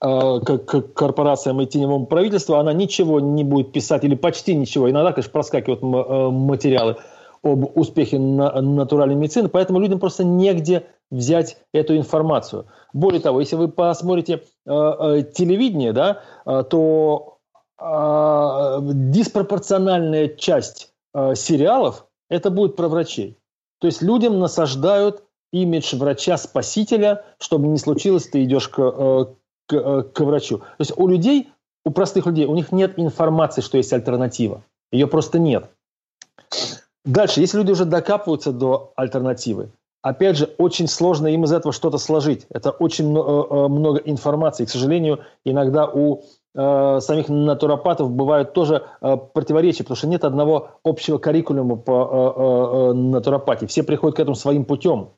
[0.00, 4.88] э, к корпорациям и теневому правительству, она ничего не будет писать или почти ничего.
[4.88, 6.98] Иногда, конечно, проскакивают э, материалы
[7.42, 12.66] об успехе на, натуральной медицины, поэтому людям просто негде взять эту информацию.
[12.92, 17.38] Более того, если вы посмотрите э, э, телевидение, да, э, то
[17.80, 23.38] э, диспропорциональная часть э, сериалов это будет про врачей.
[23.80, 29.26] То есть людям насаждают имидж врача-спасителя, чтобы не случилось, ты идешь к, э,
[29.66, 30.58] к, э, к врачу.
[30.58, 31.50] То есть у людей,
[31.84, 34.62] у простых людей, у них нет информации, что есть альтернатива.
[34.90, 35.70] Ее просто нет.
[37.04, 39.70] Дальше, если люди уже докапываются до альтернативы,
[40.02, 42.46] опять же, очень сложно им из этого что-то сложить.
[42.50, 44.64] Это очень э, много информации.
[44.64, 46.22] К сожалению, иногда у
[46.54, 53.64] самих натуропатов бывают тоже противоречия, потому что нет одного общего каррикулума по натуропатии.
[53.64, 55.12] Все приходят к этому своим путем.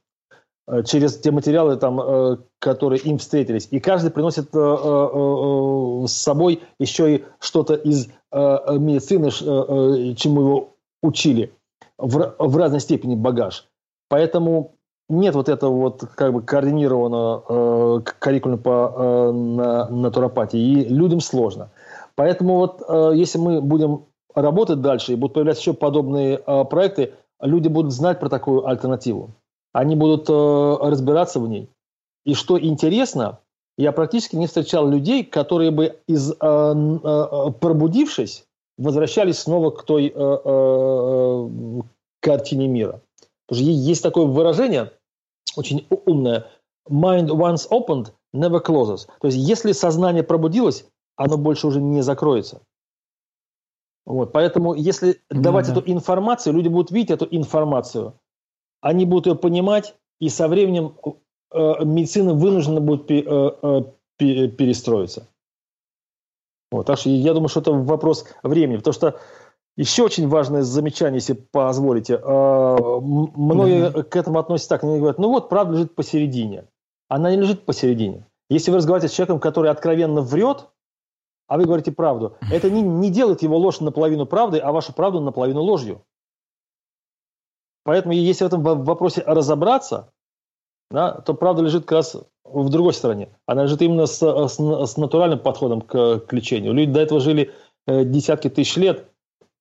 [0.67, 3.69] Э, через те материалы, там, э, которые им встретились.
[3.71, 9.31] И каждый приносит э, с собой еще и что-то из медицины,
[10.17, 10.75] чему его
[11.05, 11.53] учили,
[11.99, 13.69] в, в разной степени багаж.
[14.09, 14.75] Поэтому
[15.09, 21.71] нет вот этого вот как бы координированного э, каррикулума по на, натуропатии, и людям сложно.
[22.17, 27.93] Поэтому вот если мы будем работать дальше и будут появляться еще подобные проекты, люди будут
[27.93, 29.31] знать про такую альтернативу
[29.75, 31.69] они будут э, разбираться в ней.
[32.25, 33.41] И что интересно,
[33.77, 38.47] я практически не встречал людей, которые бы из э, э, пробудившись
[38.79, 40.11] возвращались снова к той
[42.21, 43.03] картине мира.
[43.47, 44.93] Потому что есть такое выражение
[45.57, 46.47] очень умное:
[46.89, 49.07] "Mind once opened, never closes".
[49.21, 52.63] То есть, если сознание пробудилось, оно больше уже не закроется.
[54.07, 55.73] Вот, поэтому, если давать да.
[55.73, 58.15] эту информацию, люди будут видеть эту информацию,
[58.85, 60.95] они будут ее понимать, и со временем
[61.53, 65.27] э, медицина вынуждена будет э, э, перестроиться.
[66.71, 69.19] Вот, так что я думаю, что это вопрос времени, потому что
[69.79, 72.21] еще очень важное замечание, если позволите.
[72.23, 74.03] Э, многие mm-hmm.
[74.03, 76.67] к этому относятся так, они говорят, ну вот, правда лежит посередине.
[77.09, 78.27] Она не лежит посередине.
[78.51, 80.69] Если вы разговариваете с человеком, который откровенно врет,
[81.49, 85.21] а вы говорите правду, это не, не делает его ложь наполовину правдой, а вашу правду
[85.21, 86.03] наполовину ложью.
[87.85, 90.09] Поэтому, если в этом вопросе разобраться,
[90.91, 93.29] да, то правда лежит как раз в другой стороне.
[93.47, 96.73] Она лежит именно с, с, с натуральным подходом к, к лечению.
[96.73, 97.53] Люди до этого жили
[97.87, 99.07] э, десятки тысяч лет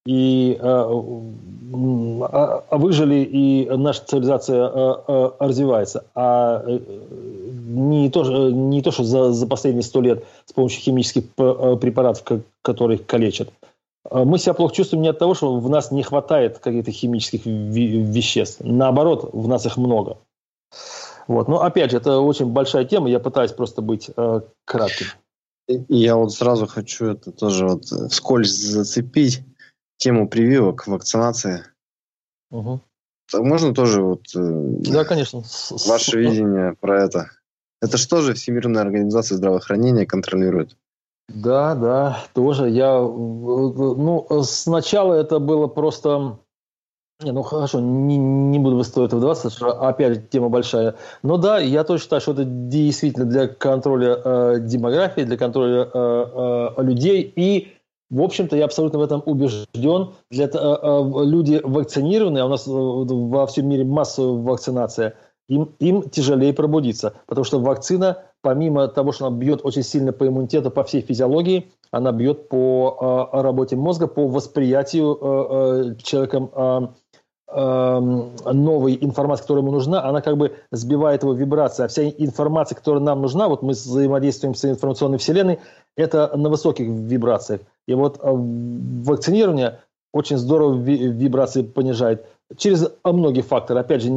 [0.05, 6.05] и э, э, выжили, и наша цивилизация э, э, развивается.
[6.13, 6.79] А э,
[7.65, 12.23] не, то, не то, что за, за последние сто лет с помощью химических э, препаратов,
[12.61, 13.49] которые калечат,
[14.09, 18.61] мы себя плохо чувствуем не от того, что в нас не хватает каких-то химических веществ.
[18.63, 20.17] Наоборот, в нас их много.
[21.27, 21.47] Вот.
[21.47, 25.07] Но опять же, это очень большая тема, я пытаюсь просто быть э, кратким.
[25.67, 29.43] Я вот сразу хочу это тоже вот вскользь зацепить
[29.97, 31.63] тему прививок, вакцинации.
[32.51, 32.81] Угу.
[33.35, 34.23] Можно тоже вот...
[34.35, 34.39] Э,
[34.91, 35.43] да, конечно.
[35.87, 37.29] Ваше видение про это.
[37.81, 40.77] Это что же Всемирная организация здравоохранения контролирует?
[41.29, 42.69] Да, да, тоже.
[42.69, 46.39] Я, ну, сначала это было просто...
[47.23, 50.95] Не, ну хорошо, не, не буду в историю это вдаваться, что опять тема большая.
[51.21, 56.69] Но да, я тоже считаю, что это действительно для контроля э, демографии, для контроля э,
[56.77, 57.71] э, людей и
[58.09, 60.13] В общем-то, я абсолютно в этом убежден.
[60.29, 65.15] Для, люди вакцинированные, а у нас во всем мире массовая вакцинация,
[65.49, 70.27] им, им тяжелее пробудиться, потому что вакцина, помимо того, что она бьет очень сильно по
[70.27, 76.51] иммунитету, по всей физиологии, она бьет по э, работе мозга, по восприятию э, э, человеком
[76.53, 76.87] э,
[77.47, 77.99] э,
[78.51, 81.85] новой информации, которая ему нужна, она как бы сбивает его вибрации.
[81.85, 85.59] А вся информация, которая нам нужна, вот мы взаимодействуем с информационной вселенной,
[85.95, 87.61] это на высоких вибрациях.
[87.87, 89.79] И вот э, вакцинирование
[90.11, 92.25] очень здорово вибрации понижает.
[92.57, 94.09] Через многие факторы, опять же,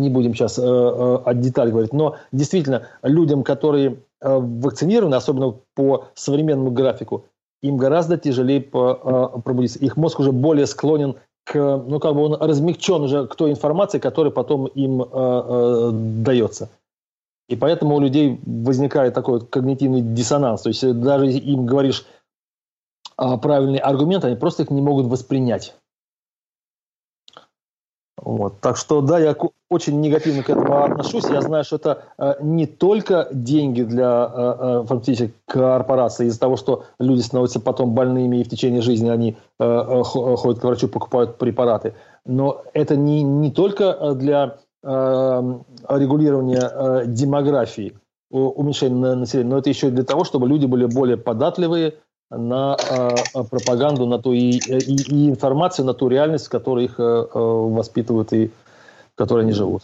[0.00, 5.54] не будем сейчас э, э, о деталях говорить, но действительно людям, которые Э, вакцинированы, особенно
[5.74, 7.24] по современному графику,
[7.62, 9.78] им гораздо тяжелее э, пробудиться.
[9.78, 13.98] Их мозг уже более склонен к, ну, как бы он размягчен уже к той информации,
[13.98, 14.98] которая потом им
[16.22, 16.68] дается.
[17.48, 20.62] И поэтому у людей возникает такой когнитивный диссонанс.
[20.62, 22.04] То есть даже им говоришь
[23.16, 25.74] правильный аргумент, они просто их не могут воспринять.
[28.22, 28.60] Вот.
[28.60, 29.34] Так что да, я
[29.70, 31.24] очень негативно к этому отношусь.
[31.30, 36.56] Я знаю, что это э, не только деньги для э, э, фактически корпорации из-за того,
[36.56, 40.88] что люди становятся потом больными и в течение жизни они э, э ходят к врачу,
[40.88, 41.94] покупают препараты.
[42.26, 47.96] Но это не, не только для э, регулирования э, демографии,
[48.30, 51.94] уменьшения населения, но это еще и для того, чтобы люди были более податливые,
[52.30, 56.98] на э, пропаганду, на ту и, и, и информацию, на ту реальность, в которой их
[56.98, 59.82] э, воспитывают и в которой они живут.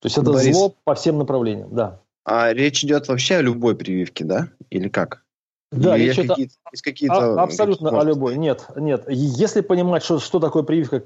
[0.00, 2.00] То есть это Борис, зло по всем направлениям, да.
[2.24, 4.48] А речь идет вообще о любой прививке, да?
[4.68, 5.22] Или как?
[5.72, 6.50] Да, Или речь идет
[6.82, 8.36] какие а, абсолютно какие о любой.
[8.36, 9.04] Нет, нет.
[9.08, 11.02] Если понимать, что, что такое прививка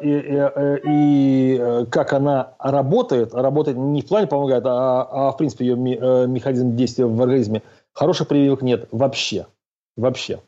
[0.00, 5.66] и, и, и как она работает, работает не в плане помогает, а, а в принципе
[5.66, 9.46] ее механизм действия в организме, хороших прививок нет вообще.
[9.96, 10.40] Вообще.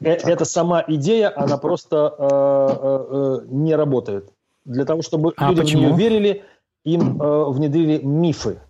[0.00, 0.28] Э, так.
[0.28, 4.30] Эта сама идея, она просто э, э, не работает.
[4.64, 5.82] Для того, чтобы а люди почему?
[5.82, 6.42] в нее верили,
[6.84, 8.60] им э, внедрили мифы.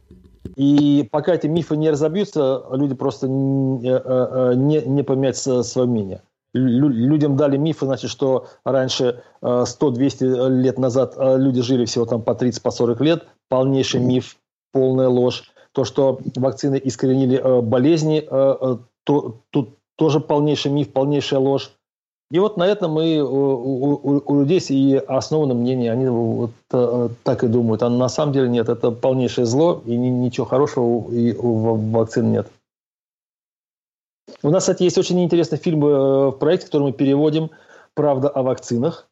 [0.56, 6.22] И пока эти мифы не разобьются, люди просто не, не, не поменяют свое мнение.
[6.52, 12.96] Людям дали мифы, значит, что раньше 100-200 лет назад люди жили всего там по 30-40
[12.96, 13.26] по лет.
[13.48, 14.36] Полнейший миф,
[14.72, 15.50] полная ложь.
[15.70, 18.26] То, что вакцины искоренили болезни,
[19.04, 21.72] то, тут тоже полнейший миф, полнейшая ложь.
[22.30, 27.08] И вот на этом мы у, у, у людей и основано мнение, они вот э,
[27.24, 27.82] так и думают.
[27.82, 32.32] А на самом деле нет, это полнейшее зло, и ни, ничего хорошего и у вакцин
[32.32, 32.50] нет.
[34.42, 37.50] У нас, кстати, есть очень интересный фильм э, в проекте, который мы переводим
[37.94, 39.08] «Правда о вакцинах».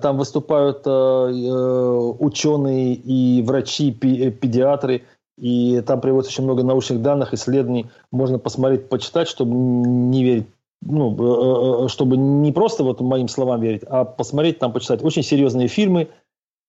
[0.00, 5.02] Там выступают э, ученые и врачи, педиатры
[5.40, 7.86] и там приводится очень много научных данных, исследований.
[8.12, 10.46] Можно посмотреть, почитать, чтобы не верить
[10.82, 15.02] ну, э, э, э, чтобы не просто вот моим словам верить, а посмотреть, там почитать.
[15.04, 16.08] Очень серьезные фильмы,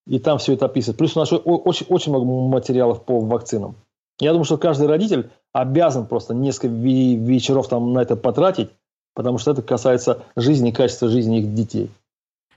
[0.08, 0.98] и там все это описывают.
[0.98, 3.76] Плюс у нас очень, очень много материалов по вакцинам.
[4.20, 8.70] Я думаю, что каждый родитель обязан просто несколько вечеров там на это потратить,
[9.16, 11.90] потому что это касается жизни качества жизни их детей.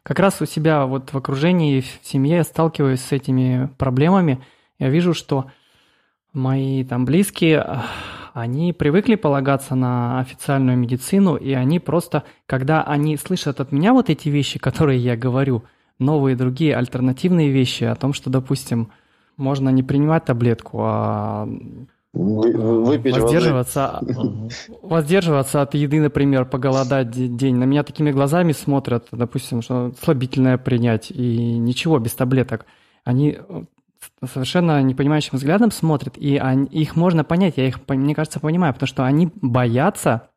[0.03, 4.45] Как раз у себя вот в окружении, в семье я сталкиваюсь с этими проблемами.
[4.79, 5.47] Я вижу, что
[6.35, 7.83] мои там близкие,
[8.35, 14.11] они привыкли полагаться на официальную медицину, и они просто, когда они слышат от меня вот
[14.11, 15.63] эти вещи, которые я говорю,
[15.99, 18.91] новые другие альтернативные вещи о том, что, допустим,
[19.37, 21.49] можно не принимать таблетку, а
[22.13, 24.49] выпить воздерживаться, воды.
[24.83, 27.57] воздерживаться от еды, например, поголодать день.
[27.57, 32.67] На меня такими глазами смотрят, допустим, что слабительное принять и ничего без таблеток.
[33.05, 33.39] Они
[34.27, 38.89] совершенно непонимающим взглядом смотрят, и они, их можно понять, я их, мне кажется, понимаю, потому
[38.89, 40.31] что они боятся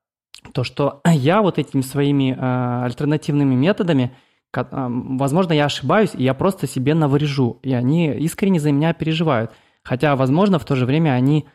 [0.54, 4.16] то, что я вот этими своими э, альтернативными методами,
[4.56, 9.52] э, возможно, я ошибаюсь, и я просто себе наврежу, и они искренне за меня переживают.
[9.84, 11.46] Хотя, возможно, в то же время они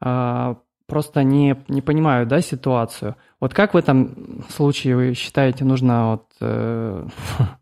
[0.00, 0.54] э,
[0.86, 3.16] просто не, не понимают да, ситуацию.
[3.40, 7.06] Вот как в этом случае вы считаете, нужно вот, э,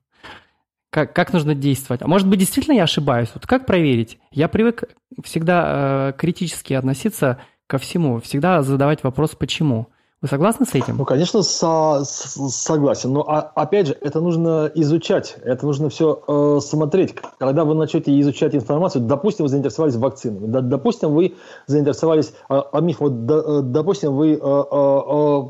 [0.90, 2.02] как, как нужно действовать.
[2.02, 3.30] А может быть, действительно я ошибаюсь?
[3.34, 4.18] Вот как проверить?
[4.30, 4.84] Я привык
[5.24, 9.88] всегда э, критически относиться ко всему, всегда задавать вопрос «почему?».
[10.22, 10.96] Вы согласны с этим?
[10.96, 13.12] Ну, конечно, со, с, согласен.
[13.12, 17.16] Но, а, опять же, это нужно изучать, это нужно все э, смотреть.
[17.38, 21.34] Когда вы начнете изучать информацию, допустим, вы заинтересовались вакцинами, допустим, вы
[21.66, 25.42] заинтересовались, а, да, э, допустим, вы э, э, э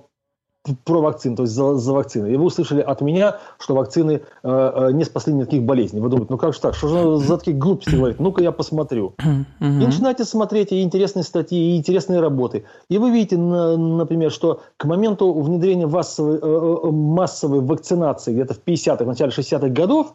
[0.84, 2.28] про вакцины, то есть за, за вакцины.
[2.28, 6.00] И вы услышали от меня, что вакцины э, не спасли никаких болезней.
[6.00, 8.20] Вы думаете, ну как же так, что же за такие глупости говорить?
[8.20, 9.14] Ну-ка я посмотрю.
[9.60, 12.64] И начинаете смотреть и интересные статьи, и интересные работы.
[12.88, 19.30] И вы видите, например, что к моменту внедрения массовой, массовой вакцинации где-то в 50-х, начале
[19.30, 20.14] 60-х годов,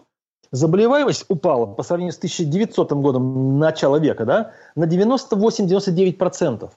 [0.51, 6.69] заболеваемость упала по сравнению с 1900 годом начала века да, на 98-99%.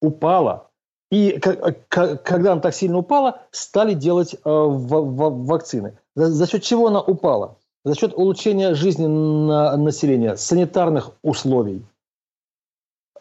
[0.00, 0.69] Упала.
[1.10, 5.98] И когда она так сильно упала, стали делать э, вакцины.
[6.14, 7.58] За счет чего она упала?
[7.84, 11.84] За счет улучшения жизни населения, санитарных условий,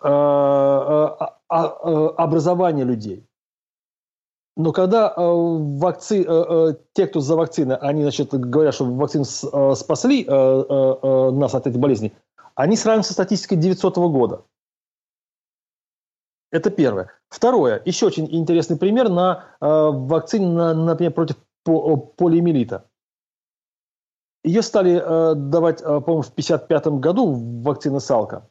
[0.03, 3.25] э, э, образования людей.
[4.55, 6.27] Но когда вакци...
[6.91, 12.11] те, кто за вакцины, они значит, говорят, что вакцины спасли нас от этой болезни,
[12.55, 14.43] они сравнивают со статистикой 900 года.
[16.51, 17.11] Это первое.
[17.29, 17.81] Второе.
[17.85, 22.85] Еще очень интересный пример на э, вакцине, на, например, против по, полиомиелита.
[24.43, 28.49] Ее стали э, давать, э, по-моему, в 1955 году вакцина Салка.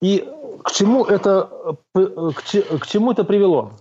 [0.00, 0.28] И
[0.62, 3.72] к чему это, э, к, к чему это привело?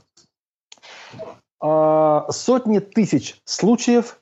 [1.62, 4.22] А, сотни тысяч случаев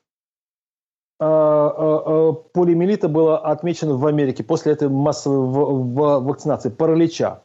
[1.20, 7.43] а, а, полиомиелита было отмечено в Америке после этой массовой вакцинации, паралича.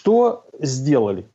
[0.00, 1.28] Что сделали?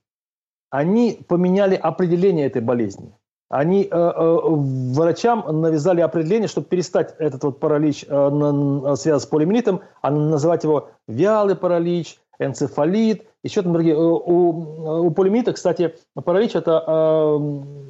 [0.69, 3.13] Они поменяли определение этой болезни.
[3.49, 9.81] Они э, э, врачам навязали определение, чтобы перестать этот вот паралич, э, связан с полиомиелитом,
[10.01, 13.95] а называть его вялый паралич, энцефалит, еще там другие.
[13.95, 17.37] У, у полиомиелита, кстати, паралич это э,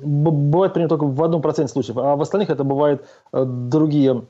[0.03, 4.26] бывает примерно только в одном проценте случаев, а в остальных это бывают э, другие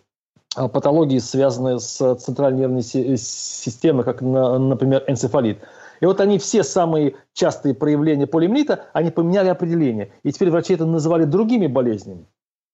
[0.55, 5.59] э, патологии, связанные с центральной нервной системой, как, например, энцефалит.
[6.03, 10.11] И вот они все самые частые проявления полиомиелита, они поменяли определение.
[10.23, 12.25] И теперь врачи это называли другими болезнями.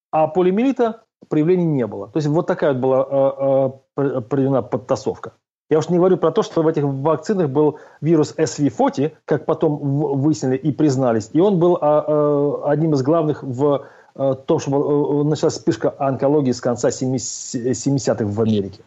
[0.10, 2.08] А полиомиелита проявлений не было.
[2.08, 5.34] То есть вот такая вот была э, э, проведена подтасовка.
[5.70, 9.78] Я уж не говорю про то, что в этих вакцинах был вирус SV40, как потом
[9.78, 11.30] выяснили и признались.
[11.32, 13.86] И он был а, а, одним из главных в
[14.48, 18.82] том, что началась вспышка онкологии с конца 70-х в Америке.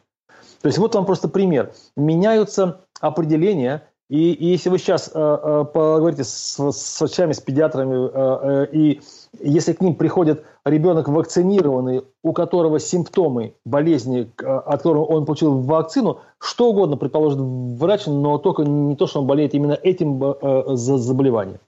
[0.63, 1.73] То есть вот вам просто пример.
[1.97, 8.09] Меняются определения, и, и если вы сейчас э, э, поговорите с, с врачами, с педиатрами,
[8.13, 9.01] э, э, и
[9.41, 16.19] если к ним приходит ребенок вакцинированный, у которого симптомы болезни, от которого он получил вакцину,
[16.39, 21.59] что угодно предположит врач, но только не то, что он болеет именно этим э, заболеванием.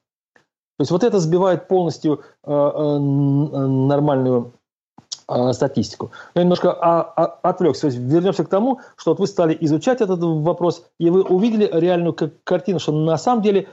[0.77, 4.53] То есть вот это сбивает полностью э, э, нормальную
[5.53, 6.11] статистику.
[6.35, 7.89] Я немножко отвлекся.
[7.89, 12.15] Вернемся к тому, что вот вы стали изучать этот вопрос, и вы увидели реальную
[12.45, 13.69] картину, что на самом деле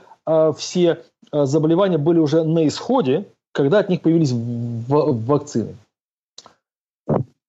[0.58, 5.76] все заболевания были уже на исходе, когда от них появились вакцины.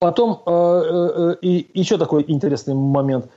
[0.03, 3.30] Потом э, э, и еще такой интересный момент.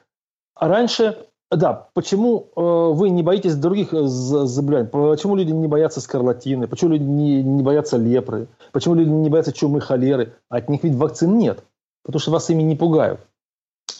[0.56, 1.16] Раньше,
[1.58, 4.90] да, почему вы не боитесь других заболеваний?
[4.90, 6.68] Почему люди не боятся скарлатины?
[6.68, 8.48] Почему люди не, не боятся лепры?
[8.72, 10.34] Почему люди не боятся чумы, холеры?
[10.50, 11.64] От них ведь вакцин нет,
[12.04, 13.20] потому что вас ими не пугают.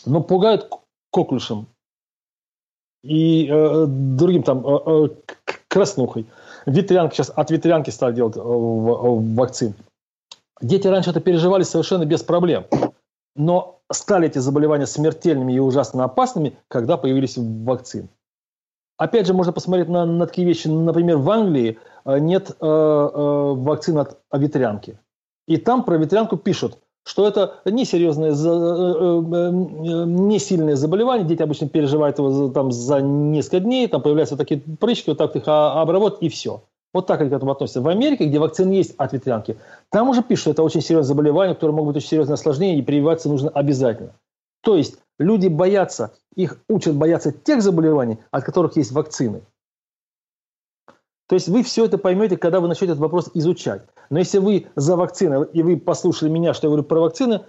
[0.04, 0.68] Но пугают
[1.10, 1.66] коклюшем
[3.06, 5.08] и э, другим там э, э,
[5.68, 6.26] краснухой.
[6.66, 9.74] Ветрянки сейчас от ветрянки стали делать э, вакцин.
[10.60, 12.64] Дети раньше это переживали совершенно без проблем.
[13.36, 18.08] Но стали эти заболевания смертельными и ужасно опасными, когда появились вакцины.
[18.98, 20.68] Опять же, можно посмотреть на, на такие вещи.
[20.68, 24.98] Например, в Англии э, нет э, э, вакцин от ветрянки.
[25.46, 31.26] И там про ветрянку пишут, что это несерьезное, э, э, не сильное заболевание.
[31.26, 35.44] Дети обычно переживают его там, за несколько дней, там появляются такие прыщики, вот так их
[35.46, 36.62] обработать и все.
[36.96, 37.82] Вот так они к этому относятся.
[37.82, 39.58] В Америке, где вакцины есть от ветрянки,
[39.90, 42.82] там уже пишут, что это очень серьезное заболевание, которое могут быть очень серьезные осложнения, и
[42.82, 44.14] прививаться нужно обязательно.
[44.62, 49.42] То есть люди боятся, их учат бояться тех заболеваний, от которых есть вакцины.
[51.28, 53.82] То есть вы все это поймете, когда вы начнете этот вопрос изучать.
[54.08, 57.42] Но если вы за вакцины, и вы послушали меня, что я говорю про вакцины,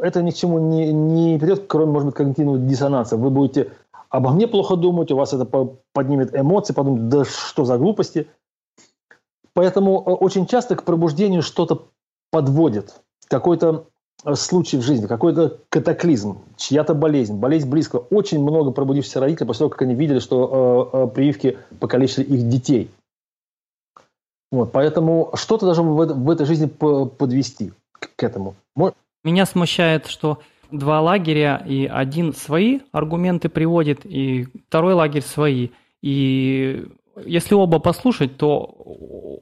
[0.00, 3.16] это ни к чему не, не придет, кроме, может быть, когнитивного диссонанса.
[3.16, 3.70] Вы будете
[4.14, 5.44] обо мне плохо думать, у вас это
[5.92, 8.28] поднимет эмоции, подумать, да что за глупости.
[9.54, 11.88] Поэтому э, очень часто к пробуждению что-то
[12.30, 13.00] подводит.
[13.28, 13.86] Какой-то
[14.24, 18.00] э, случай в жизни, какой-то катаклизм, чья-то болезнь, болезнь близкого.
[18.10, 22.48] Очень много пробудившихся родителей после того, как они видели, что э, э, прививки покалечили их
[22.48, 22.90] детей.
[24.50, 28.54] Вот, поэтому что-то должно в, в этой жизни подвести к, к этому.
[29.24, 30.40] Меня смущает, что
[30.70, 35.70] два лагеря, и один свои аргументы приводит, и второй лагерь свои.
[36.02, 36.86] И
[37.24, 38.58] если оба послушать, то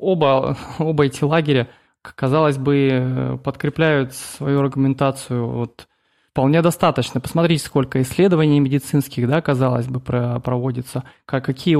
[0.00, 1.68] оба, оба эти лагеря,
[2.02, 5.86] казалось бы, подкрепляют свою аргументацию вот
[6.32, 7.20] вполне достаточно.
[7.20, 11.76] Посмотрите, сколько исследований медицинских, да, казалось бы, проводится, как, какие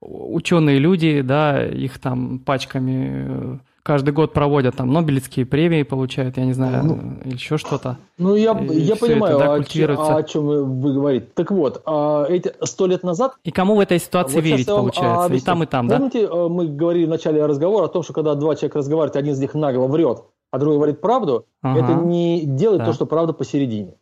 [0.00, 6.52] ученые люди, да, их там пачками каждый год проводят, там, Нобелевские премии получают, я не
[6.52, 7.98] знаю, ну, или еще что-то.
[8.18, 11.28] Ну, я, я понимаю, это, да, о, чем, о чем вы говорите.
[11.34, 13.36] Так вот, а эти сто лет назад...
[13.44, 15.32] И кому в этой ситуации вот верить, получается?
[15.32, 16.28] И там, и там, Помните, да?
[16.32, 19.38] Помните, мы говорили в начале разговора о том, что когда два человека разговаривают, один из
[19.38, 21.78] них нагло врет, а другой говорит правду, ага.
[21.78, 22.86] это не делает да.
[22.86, 23.94] то, что правда посередине.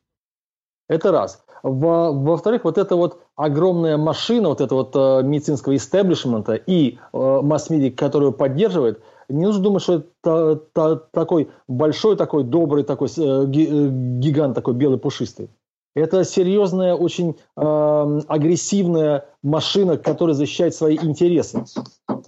[0.89, 1.45] Это раз.
[1.63, 7.41] Во, во-вторых, вот эта вот огромная машина, вот это вот э, медицинского истеблишмента и э,
[7.43, 13.45] масс-медиа, которую поддерживает– не нужно думать, что это та, такой большой, такой добрый, такой э,
[13.47, 15.51] гигант, такой белый пушистый.
[15.95, 21.65] Это серьезная, очень э, агрессивная машина, которая защищает свои интересы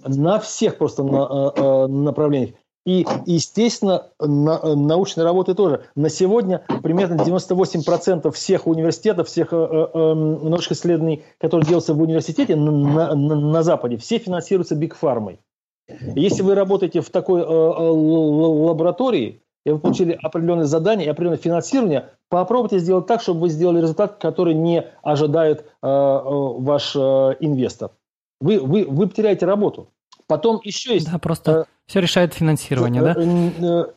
[0.05, 2.51] на всех просто на, э, э направлениях.
[2.87, 5.83] И, естественно, на, научной работы тоже.
[5.95, 12.55] На сегодня примерно 98% всех университетов, всех э, э, научных исследований, которые делаются в университете
[12.55, 15.41] на, на, на Западе, все финансируются Биг Фармой.
[16.15, 21.37] Если вы работаете в такой э, э лаборатории, и вы получили определенные задания и определенное
[21.37, 27.91] финансирование, попробуйте сделать так, чтобы вы сделали результат, который не ожидает э, ваш инвестор.
[28.39, 29.89] Вы, вы, вы потеряете работу.
[30.27, 31.11] Потом еще есть...
[31.11, 33.87] Да, просто все решает финансирование, да?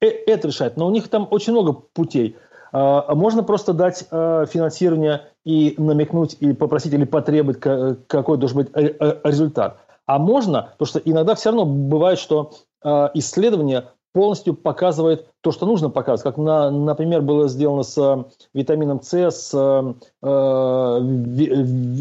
[0.00, 0.76] Это решает.
[0.76, 2.36] Но у них там очень много путей.
[2.72, 7.60] Можно просто дать финансирование и намекнуть, и попросить, или потребовать,
[8.06, 9.80] какой должен быть результат.
[10.10, 12.50] А можно, потому что иногда все равно бывает, что
[12.82, 16.34] э, исследование полностью показывает то, что нужно показывать.
[16.34, 20.28] Как, на, например, было сделано с э, витамином С, с э, э,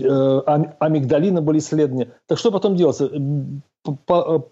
[0.07, 0.41] э
[0.79, 2.13] амигдалином были исследования.
[2.25, 3.11] Так что потом делается?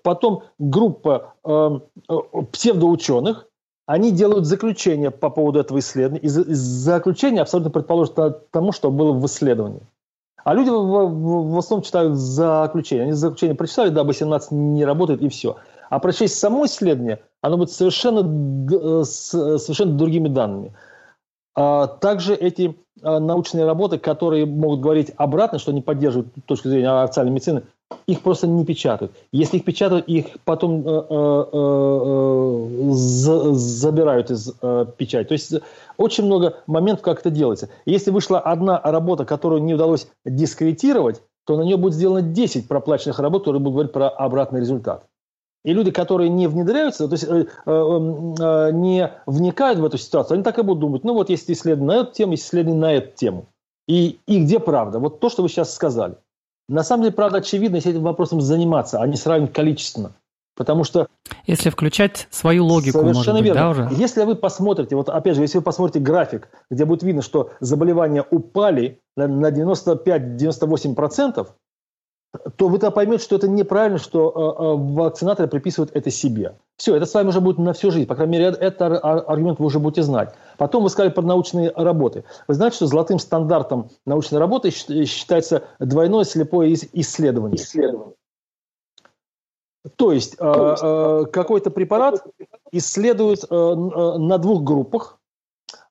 [0.03, 1.79] Потом группа э,
[2.09, 2.13] э,
[2.51, 3.47] псевдоученых,
[3.87, 8.13] они делают заключение по поводу этого исследования, и заключение абсолютно предположит
[8.51, 9.81] тому, что было в исследовании.
[10.47, 13.03] А люди в, в, в основном читают заключение.
[13.03, 15.57] Они заключение прочитали, да, 18 не работает, и все.
[15.89, 19.27] А прочесть само исследование, оно будет совершенно, э, с
[19.59, 20.73] совершенно другими данными.
[21.53, 27.03] А также эти а, научные работы, которые могут говорить обратно, что не поддерживают точку зрения
[27.03, 27.63] официальной медицины,
[28.07, 29.13] их просто не печатают.
[29.31, 31.45] Если их печатают, их потом э, э,
[32.83, 32.89] э,
[33.53, 34.51] забирают из
[34.97, 35.27] печати.
[35.27, 35.53] То есть
[35.97, 37.69] очень много моментов, как это делается.
[37.85, 43.19] Если вышла одна работа, которую не удалось дискредитировать, то на нее будет сделано 10 проплаченных
[43.19, 45.05] работ, которые будут говорить про обратный результат.
[45.63, 50.35] И люди, которые не внедряются, то есть э, э, э, не вникают в эту ситуацию,
[50.35, 52.93] они так и будут думать, ну вот есть исследование на эту тему, есть исследование на
[52.93, 53.47] эту тему.
[53.87, 54.99] И, и где правда?
[54.99, 56.15] Вот то, что вы сейчас сказали.
[56.69, 60.15] На самом деле, правда, очевидно, если этим вопросом заниматься, а не сравнивать количественно.
[60.55, 61.07] Потому что...
[61.45, 63.61] Если включать свою логику, совершенно может быть, верно.
[63.61, 63.87] да, уже?
[63.91, 68.25] Если вы посмотрите, вот опять же, если вы посмотрите график, где будет видно, что заболевания
[68.31, 71.47] упали на 95-98%,
[72.55, 76.55] то вы-то поймете, что это неправильно, что э, э, вакцинаторы приписывают это себе.
[76.77, 78.07] Все, это с вами уже будет на всю жизнь.
[78.07, 80.35] По крайней мере, этот аргумент вы уже будете знать.
[80.57, 82.23] Потом вы сказали про научные работы.
[82.47, 87.57] Вы знаете, что золотым стандартом научной работы считается двойное слепое исследование.
[87.57, 88.13] исследование.
[89.95, 92.23] То есть, э, э, какой-то препарат
[92.71, 95.17] исследуют э, э, на двух группах.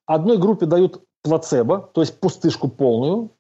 [0.05, 3.31] Одной группе дают плацебо, то есть пустышку полную,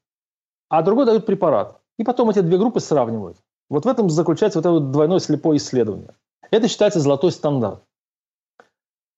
[0.69, 1.79] а другой дают препарат.
[1.99, 3.37] И потом эти две группы сравнивают.
[3.69, 6.11] Вот в этом заключается вот это двойное слепое исследование.
[6.51, 7.83] Это считается золотой стандарт.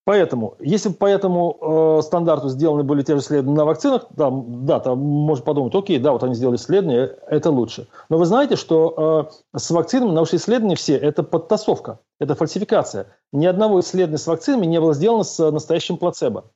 [0.09, 4.81] Поэтому, если по этому э, стандарту сделаны были те же исследования на вакцинах, там, да,
[4.81, 7.89] там можно подумать, окей, да, вот они сделали исследования, это лучше.
[8.09, 13.19] Но вы знаете, что э, с вакцинами научные исследования все– это подтасовка, это фальсификация.
[13.33, 16.53] Ни одного исследования с вакцинами не было сделано с настоящим плацебо.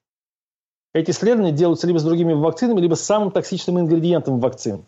[0.95, 4.87] Эти исследования делаются либо с другими вакцинами, либо с самым токсичным ингредиентом вакцин.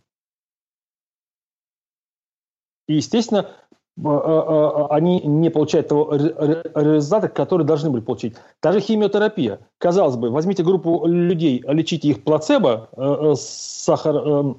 [2.87, 3.51] И, естественно,
[3.97, 8.34] они не получают того результата, который должны были получить.
[8.61, 9.61] Та же химиотерапия.
[9.78, 14.55] Казалось бы, возьмите группу людей, лечите их плацебо, э, э, сахар, э,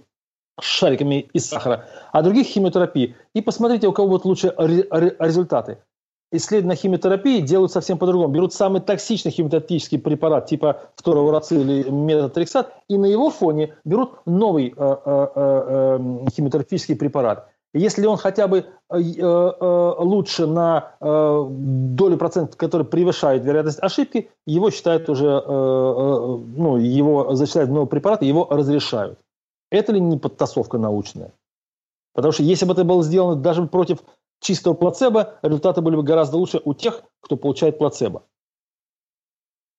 [0.62, 5.80] шариками из сахара, а других химиотерапии, и посмотрите, у кого будут лучше результаты.
[6.32, 8.34] Исследования химиотерапии делают совсем по-другому.
[8.34, 14.16] Берут самый токсичный химиотерапевтический препарат типа второго раци или метатрексат, и на его фоне берут
[14.26, 16.00] новый э, э, э,
[16.36, 17.50] химиотерапевтический препарат.
[17.76, 24.32] Если он хотя бы э, э, э, лучше на долю процентов, который превышает вероятность ошибки,
[24.48, 29.20] его считают уже, ну, его зачисляют в новый препарат, его разрешают.
[29.72, 31.34] Это ли не подтасовка научная?
[32.14, 34.00] Потому что если бы это было сделано даже против
[34.40, 38.24] чистого плацебо, результаты были бы гораздо лучше у тех, кто получает плацебо.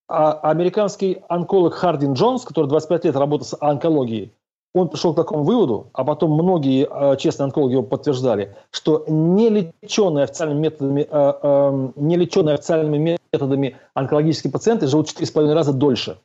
[0.07, 4.36] А американский онколог Хардин Джонс, который 25 лет работал с онкологией,
[4.81, 9.49] он пришел к такому выводу, а потом многие э, честные онкологи его подтверждали, что не
[9.49, 16.19] леченные официальными методами, э, э, не леченные официальными методами онкологические пациенты живут 4,5 раза дольше.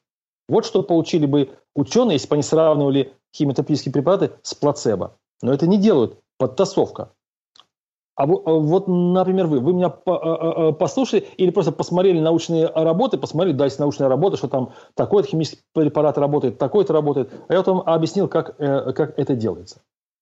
[0.49, 5.15] Вот что получили бы ученые, если бы они сравнивали химиотерапевтические препараты с плацебо.
[5.41, 6.17] Но это не делают.
[6.37, 7.11] Подтасовка.
[8.15, 13.17] А, а вот, например, вы, вы меня а, а, послушали или просто посмотрели научные работы,
[13.17, 17.31] посмотрели, да, есть научная работа, что там такой-то химический препарат работает, такой-то работает.
[17.47, 19.81] А я вам объяснил, как, э, как это делается.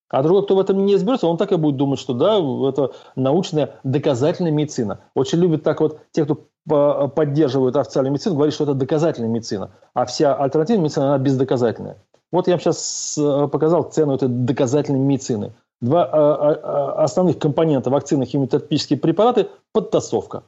[0.09, 2.93] А другой, кто в этом не разберется, он так и будет думать, что да, это
[3.15, 5.01] научная доказательная медицина.
[5.13, 9.71] Очень любят так вот те, кто поддерживают официальную медицину, говорят, что это доказательная медицина.
[9.93, 11.97] А вся альтернативная медицина, она бездоказательная.
[12.31, 17.39] Вот я вам сейчас э, показал цену этой доказательной медицины– Два а, а, а, основных
[17.39, 20.43] компонента вакцины химиотерапевтические препараты– подтасовка.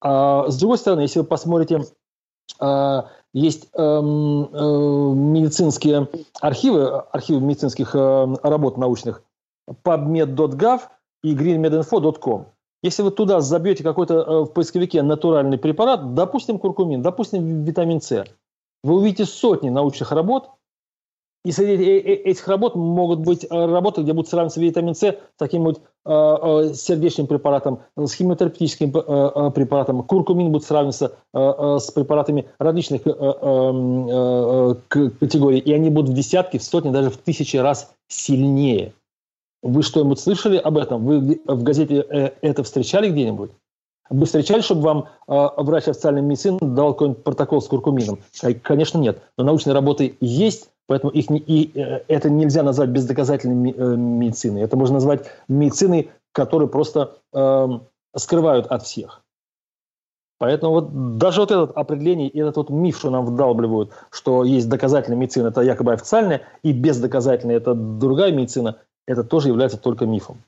[0.00, 1.84] А с другой стороны, если вы посмотрите,
[3.34, 6.08] есть а, медицинские
[6.40, 9.22] архивы, архивы медицинских а, работ научных,
[9.68, 10.80] pubmed.gov
[11.22, 12.46] и greenmedinfo.com.
[12.82, 18.24] Если вы туда забьете какой-то в поисковике натуральный препарат, допустим, куркумин, допустим, витамин С,
[18.82, 20.50] вы увидите сотни научных работ,
[21.44, 25.74] и среди этих работ могут быть э, работы, где будут сравниваться витамин С с э,
[26.06, 28.92] э, сердечным препаратом, с химиотерапевтическим
[29.52, 30.02] препаратом.
[30.04, 37.10] Куркумин будет сравниваться с препаратами различных категорий, и они будут в десятки, в сотни, даже
[37.10, 38.94] в тысячи раз сильнее.
[39.62, 41.04] Вы что-нибудь слышали об этом?
[41.04, 43.50] Вы в газете это встречали где-нибудь?
[44.10, 48.18] Вы встречали, чтобы вам врач официальной медицины дал какой-нибудь протокол с куркумином?
[48.62, 49.22] Конечно, нет.
[49.38, 54.62] Но научные работы есть, Поэтому их не, и, э, это нельзя назвать бездоказательной э, медициной.
[54.62, 57.68] Это можно назвать медициной, которую просто э,
[58.16, 59.22] скрывают от всех.
[60.38, 64.68] Поэтому вот даже вот это определение и этот вот миф, что нам вдалбливают, что есть
[64.68, 70.38] доказательная медицина, это якобы официальная, и бездоказательная, это другая медицина, это тоже является только мифом.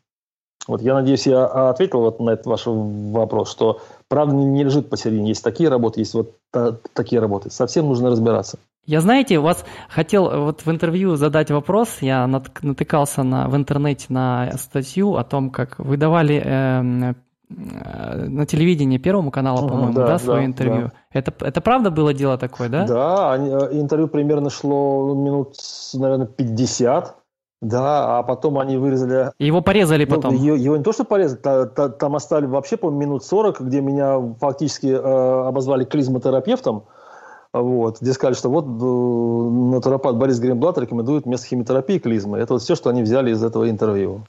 [0.66, 4.90] Вот я надеюсь, я ответил вот на этот ваш вопрос, что правда не, не лежит
[4.90, 5.28] посередине.
[5.28, 7.50] Есть такие работы, есть вот та, такие работы.
[7.50, 8.58] Совсем нужно разбираться.
[8.86, 14.06] Я, знаете, у вас хотел вот в интервью задать вопрос, я натыкался на, в интернете
[14.10, 17.14] на статью о том, как вы давали э,
[17.48, 20.82] на телевидении Первому каналу, по-моему, да, да, свое да, интервью.
[20.84, 20.92] Да.
[21.18, 22.86] Это, это правда было дело такое, да?
[22.86, 25.54] Да, э, интервью примерно шло минут,
[25.94, 27.16] наверное, 50.
[27.62, 29.32] Да, а потом они вырезали...
[29.38, 30.34] Его порезали ну, потом?
[30.34, 33.80] Его, его не то, что порезали, та, та, там оставили вообще, по минут 40, где
[33.80, 36.84] меня фактически э, обозвали клизмотерапевтом.
[37.62, 42.38] Вот, где сказали, что вот э, натуропат Борис Гринблат рекомендует вместо химиотерапии клизмы.
[42.38, 44.26] Это вот все, что они взяли из этого интервью.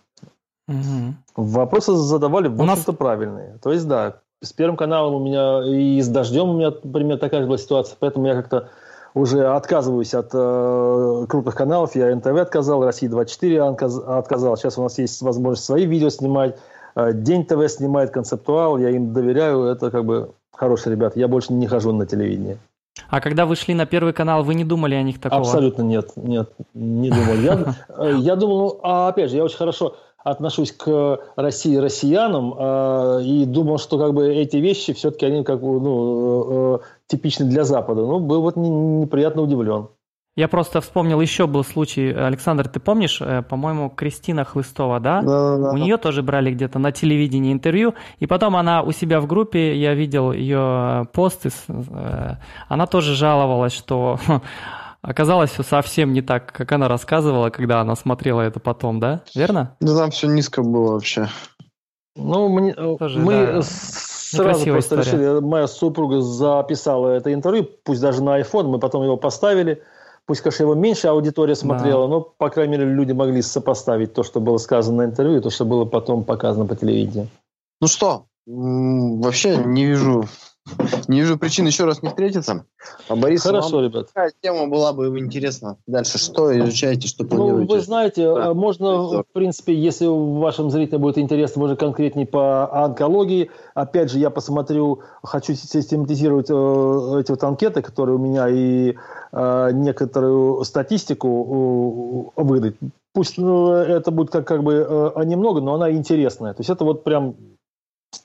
[0.68, 1.14] Угу.
[1.36, 2.98] Вопросы задавали, в общем-то, нас...
[2.98, 3.58] правильные.
[3.62, 7.42] То есть, да, с Первым каналом у меня и с Дождем у меня, например, такая
[7.42, 8.70] же была ситуация, поэтому я как-то
[9.14, 11.96] уже отказываюсь от э, крупных каналов.
[11.96, 14.56] Я НТВ отказал, Россия 24 отказал.
[14.58, 16.58] Сейчас у нас есть возможность свои видео снимать.
[16.96, 19.64] Э, День ТВ снимает концептуал, я им доверяю.
[19.64, 21.20] Это как бы хорошие ребята.
[21.20, 22.58] Я больше не хожу на телевидение.
[23.10, 25.42] А когда вы шли на Первый канал, вы не думали о них такого?
[25.42, 27.36] Абсолютно нет, нет, не думал.
[27.36, 32.54] Я, э, я думал, ну, а опять же, я очень хорошо отношусь к России россиянам
[32.58, 37.46] э, и думал, что как бы эти вещи все-таки они как бы ну, э, типичны
[37.46, 38.02] для Запада.
[38.02, 39.88] Ну, был вот неприятно удивлен.
[40.38, 45.24] Я просто вспомнил, еще был случай, Александр, ты помнишь, э, по-моему, Кристина Хлыстова, да?
[45.24, 49.20] Да, да, У нее тоже брали где-то на телевидении интервью, и потом она у себя
[49.20, 52.36] в группе, я видел ее посты, э,
[52.68, 54.20] она тоже жаловалась, что
[55.02, 59.22] оказалось все совсем не так, как она рассказывала, когда она смотрела это потом, да?
[59.34, 59.76] Верно?
[59.80, 61.30] Да там все низко было вообще.
[62.16, 63.62] Ну, мне, тоже, мы да.
[63.64, 65.02] сразу просто история.
[65.02, 69.82] решили, моя супруга записала это интервью, пусть даже на iPhone, мы потом его поставили–
[70.28, 72.16] Пусть, конечно, его меньше аудитория смотрела, да.
[72.16, 75.50] но, по крайней мере, люди могли сопоставить то, что было сказано на интервью, и то,
[75.50, 77.30] что было потом показано по телевидению.
[77.80, 80.26] Ну что, вообще не вижу
[81.08, 82.66] не вижу причин еще раз не встретиться.
[83.08, 84.08] А Борис, Хорошо, вам ребят.
[84.08, 85.78] Какая тема была бы интересна?
[85.88, 87.68] Дальше что изучаете, что планируете?
[87.70, 88.54] Ну, вы знаете, да.
[88.54, 93.52] можно, в принципе, если вашим зрителям будет интересно, можно конкретнее по онкологии.
[93.74, 98.96] Опять же, я посмотрю, хочу систематизировать э, эти вот анкеты, которые у меня, и
[99.32, 102.76] э, некоторую статистику э, выдать.
[103.14, 106.54] Пусть ну, это будет как, как бы э, немного, но она интересная.
[106.54, 107.36] То есть это вот прям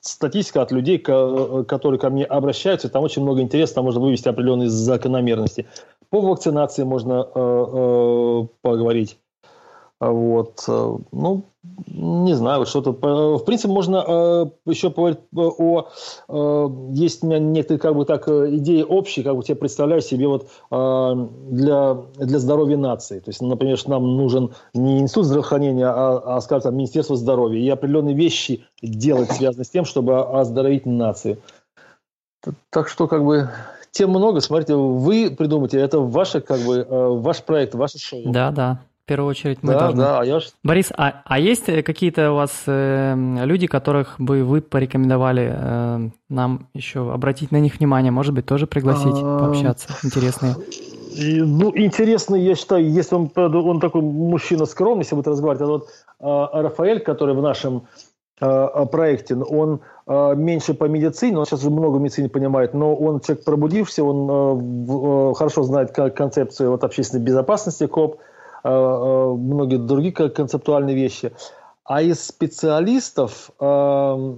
[0.01, 4.69] статистика от людей, которые ко мне обращаются, там очень много интереса, там можно вывести определенные
[4.69, 5.67] закономерности.
[6.11, 9.19] По вакцинации можно э, э, поговорить.
[10.11, 10.65] Вот.
[10.67, 11.45] Э, ну,
[11.87, 12.91] не знаю, что-то...
[12.91, 15.87] В принципе, можно э, еще поговорить о...
[16.29, 20.27] Э, есть у меня некоторые, как бы так, идеи общие, как бы тебе представляю себе
[20.27, 23.21] вот для, для здоровья нации.
[23.21, 27.61] То есть, например, что нам нужен не институт здравоохранения, а, а скажем, там, Министерство здоровья.
[27.61, 31.39] И определенные вещи делать, связанные с тем, чтобы оздоровить нацию.
[32.71, 33.51] Так что, как бы,
[33.93, 34.41] тем много.
[34.41, 38.23] Смотрите, вы придумайте, это ваше, как бы, ваш проект, ваше шоу.
[38.25, 38.81] Да, да.
[39.13, 40.01] В первую очередь мы да, должны.
[40.01, 40.41] Да, а я.
[40.65, 46.69] Борис, а, а есть какие-то у вас э, люди, которых бы вы порекомендовали э, нам
[46.73, 49.39] еще обратить на них внимание, может быть, тоже пригласить, а...
[49.39, 50.55] пообщаться, интересные?
[51.15, 55.67] И, ну, интересный, я считаю, если он, он такой мужчина скромный, если будет разговаривать, а
[55.67, 55.89] вот
[56.21, 57.83] а, Рафаэль, который в нашем
[58.41, 63.45] а, проекте, он меньше по медицине, он сейчас уже много медицины понимает, но он человек
[63.45, 68.32] пробудившийся, он а, в, хорошо знает концепцию вот, общественной безопасности КОП, Э, э,
[68.65, 71.33] многие другие концептуальные вещи.
[71.85, 74.37] А из специалистов э,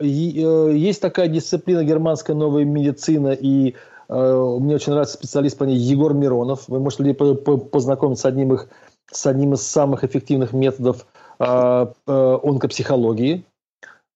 [0.00, 3.76] есть такая дисциплина германская новая медицина, и
[4.08, 6.66] мне очень нравится специалист по ней Егор Миронов.
[6.66, 8.68] Вы можете познакомиться с одним, их,
[9.08, 11.06] с одним из самых эффективных методов
[11.38, 13.44] онкопсихологии.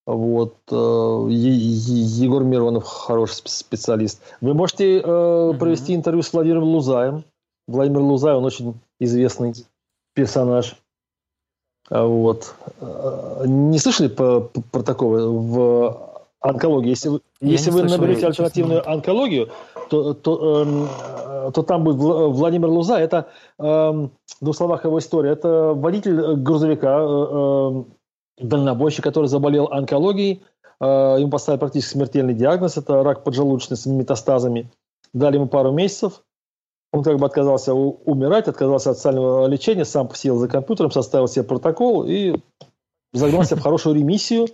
[0.04, 0.56] Вот.
[0.68, 4.20] Егор Миронов хороший специалист.
[4.40, 7.22] Вы можете провести интервью с Владимиром Лузаем.
[7.66, 9.54] Владимир Лузай, он очень известный
[10.14, 10.76] персонаж.
[11.90, 12.54] А вот.
[12.80, 14.40] А, не слышали про,
[14.70, 16.90] про такого в онкологии?
[16.90, 18.92] Если, вы, если вы слышал, наберете альтернативную честно.
[18.92, 19.50] онкологию,
[19.90, 22.96] то, то, э, то там будет Владимир Луза.
[22.98, 24.10] Это, э, в
[24.40, 27.84] двух словах его история, это водитель грузовика, э,
[28.40, 30.42] э, дальнобойщик, который заболел онкологией.
[30.80, 32.76] Э, ему поставили практически смертельный диагноз.
[32.76, 34.70] Это рак поджелудочной с метастазами.
[35.12, 36.22] Дали ему пару месяцев.
[36.94, 41.42] Он как бы отказался умирать, отказался от социального лечения, сам сел за компьютером, составил себе
[41.42, 42.36] протокол и
[43.12, 44.46] загнался в хорошую ремиссию,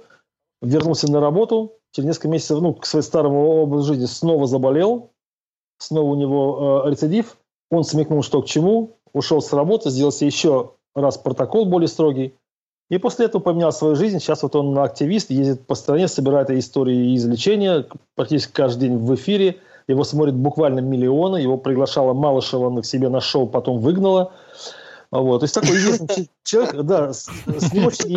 [0.63, 5.11] вернулся на работу, через несколько месяцев, ну, к своему старому образу жизни снова заболел,
[5.77, 7.37] снова у него э, рецидив,
[7.71, 12.33] он смекнул, что к чему, ушел с работы, сделал себе еще раз протокол более строгий,
[12.89, 14.19] и после этого поменял свою жизнь.
[14.19, 19.15] Сейчас вот он активист, ездит по стране, собирает истории из лечения, практически каждый день в
[19.15, 19.59] эфире–
[19.91, 21.39] его смотрят буквально миллионы.
[21.39, 24.33] Его приглашала Малышева к себе на шоу, потом выгнала.
[25.11, 25.41] Вот.
[25.41, 28.11] То есть такой известный человек, да, с, с ним очень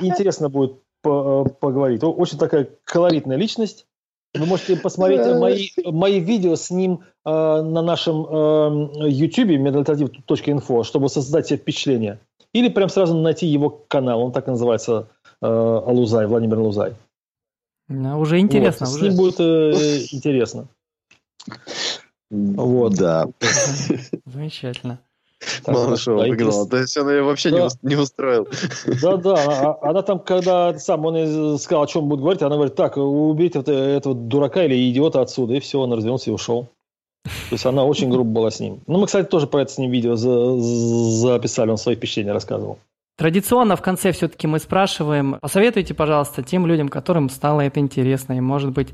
[0.00, 2.02] интересно будет по поговорить.
[2.02, 3.86] Очень такая колоритная личность.
[4.34, 11.08] Вы можете посмотреть мои, мои видео с ним э, на нашем э, YouTube, meditativ.info, чтобы
[11.08, 12.18] создать себе впечатление.
[12.52, 15.08] Или прям сразу найти его канал, он так и называется,
[15.40, 16.94] э, Алузай, Владимир Алузай.
[17.88, 18.86] Ну, уже интересно.
[18.86, 19.04] Вот, уже.
[19.04, 20.68] С ним будет э, интересно.
[22.30, 22.94] Вот.
[22.94, 23.26] Да.
[24.26, 25.00] Замечательно.
[25.66, 26.66] Мало что выгнала.
[26.68, 27.68] То есть он ее вообще да.
[27.82, 28.48] не устроил.
[29.00, 29.44] Да, да.
[29.44, 33.60] Она, она там, когда сам он сказал, о чем будет говорить, она говорит, так, убейте
[33.60, 35.54] этого дурака или идиота отсюда.
[35.54, 36.68] И все, он развернулся и ушел.
[37.24, 38.80] То есть она очень грубо была с ним.
[38.86, 42.78] Ну, мы, кстати, тоже про это с ним видео записали, он свои впечатления рассказывал.
[43.16, 48.40] Традиционно в конце все-таки мы спрашиваем, посоветуйте, пожалуйста, тем людям, которым стало это интересно, и,
[48.40, 48.88] может быть,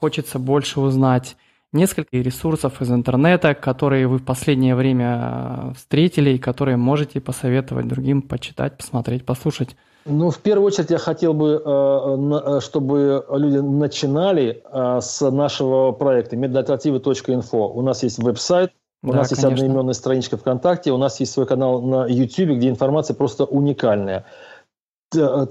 [0.00, 1.36] хочется больше узнать
[1.74, 7.88] несколько ресурсов из интернета, которые вы в последнее время э, встретили и которые можете посоветовать
[7.88, 9.76] другим почитать, посмотреть, послушать?
[10.06, 16.36] Ну, в первую очередь я хотел бы, э, э, чтобы люди начинали с нашего проекта
[16.36, 17.72] meditativы.info.
[17.74, 18.72] У нас есть веб-сайт,
[19.02, 19.64] у да, нас есть конечно.
[19.64, 24.24] одноименная страничка ВКонтакте, у нас есть свой канал на YouTube, где информация просто уникальная.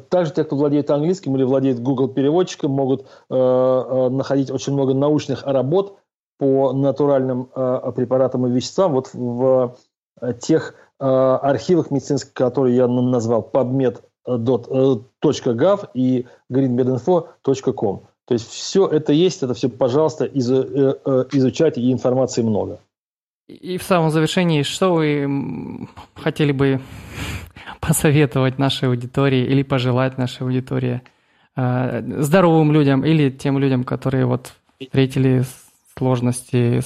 [0.10, 6.00] Также те, кто владеет английским или владеет Google переводчиком, могут находить очень много научных работ
[6.38, 9.78] по натуральным э, препаратам и веществам вот в
[10.22, 14.02] э, тех э, архивах медицинских, которые я назвал pubmed.gov
[15.94, 18.02] и greenmedinfo.com.
[18.26, 22.80] То есть все это есть, это все, пожалуйста, из, изучайте, и информации много.
[23.50, 26.80] И в самом завершении, что вы хотели бы
[27.82, 31.02] посоветовать нашей аудитории или пожелать нашей аудитории
[31.56, 35.44] здоровым людям или тем людям, которые вот встретили
[35.98, 36.82] сложности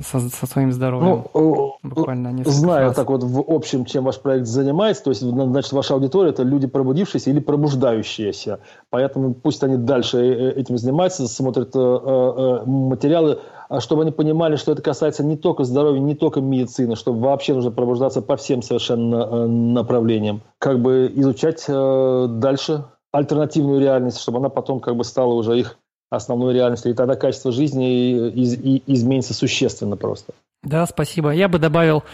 [0.00, 1.24] со, со своим здоровьем?
[1.34, 2.96] Ну, Буквально знаю раз.
[2.96, 5.04] так вот в общем, чем ваш проект занимается.
[5.04, 8.60] То есть, значит, ваша аудитория– это люди пробудившиеся или пробуждающиеся.
[8.90, 14.12] Поэтому пусть они дальше э, э, этим занимаются, смотрят э, э, материалы, а чтобы они
[14.12, 18.36] понимали, что это касается не только здоровья, не только медицины, что вообще нужно пробуждаться по
[18.36, 20.42] всем совершенно направлениям.
[20.58, 25.78] Как бы изучать э, дальше альтернативную реальность, чтобы она потом как бы стала уже их
[26.16, 30.32] основной реальностью, и тогда качество жизни из, и, изменится существенно просто.
[30.62, 31.30] Да, спасибо.
[31.30, 32.04] Я бы добавил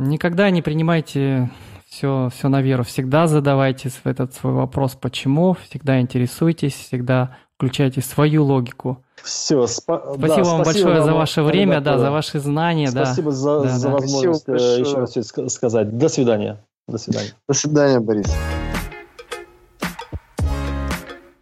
[0.00, 1.50] Никогда не принимайте
[1.86, 2.84] все, все на веру.
[2.84, 9.04] Всегда задавайте этот свой вопрос «почему?», всегда интересуйтесь, всегда включайте свою логику.
[9.22, 12.88] Все, спа- спасибо да, вам спасибо большое вам, за ваше время, да, за ваши знания.
[12.90, 13.36] Спасибо да.
[13.36, 13.92] за, да, за да.
[13.94, 15.98] возможность спасибо э, еще раз все сказать.
[15.98, 16.64] До свидания.
[16.88, 17.34] До свидания.
[17.46, 18.34] До свидания, Борис.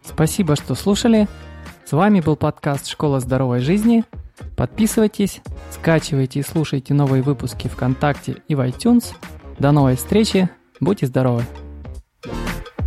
[0.03, 1.29] Спасибо, что слушали.
[1.89, 4.03] С вами был подкаст «Школа здоровой жизни».
[4.55, 9.15] Подписывайтесь, скачивайте и слушайте новые выпуски ВКонтакте и в iTunes.
[9.57, 10.51] До новой встречи.
[10.79, 11.43] Будьте здоровы!
[12.21, 12.78] thank you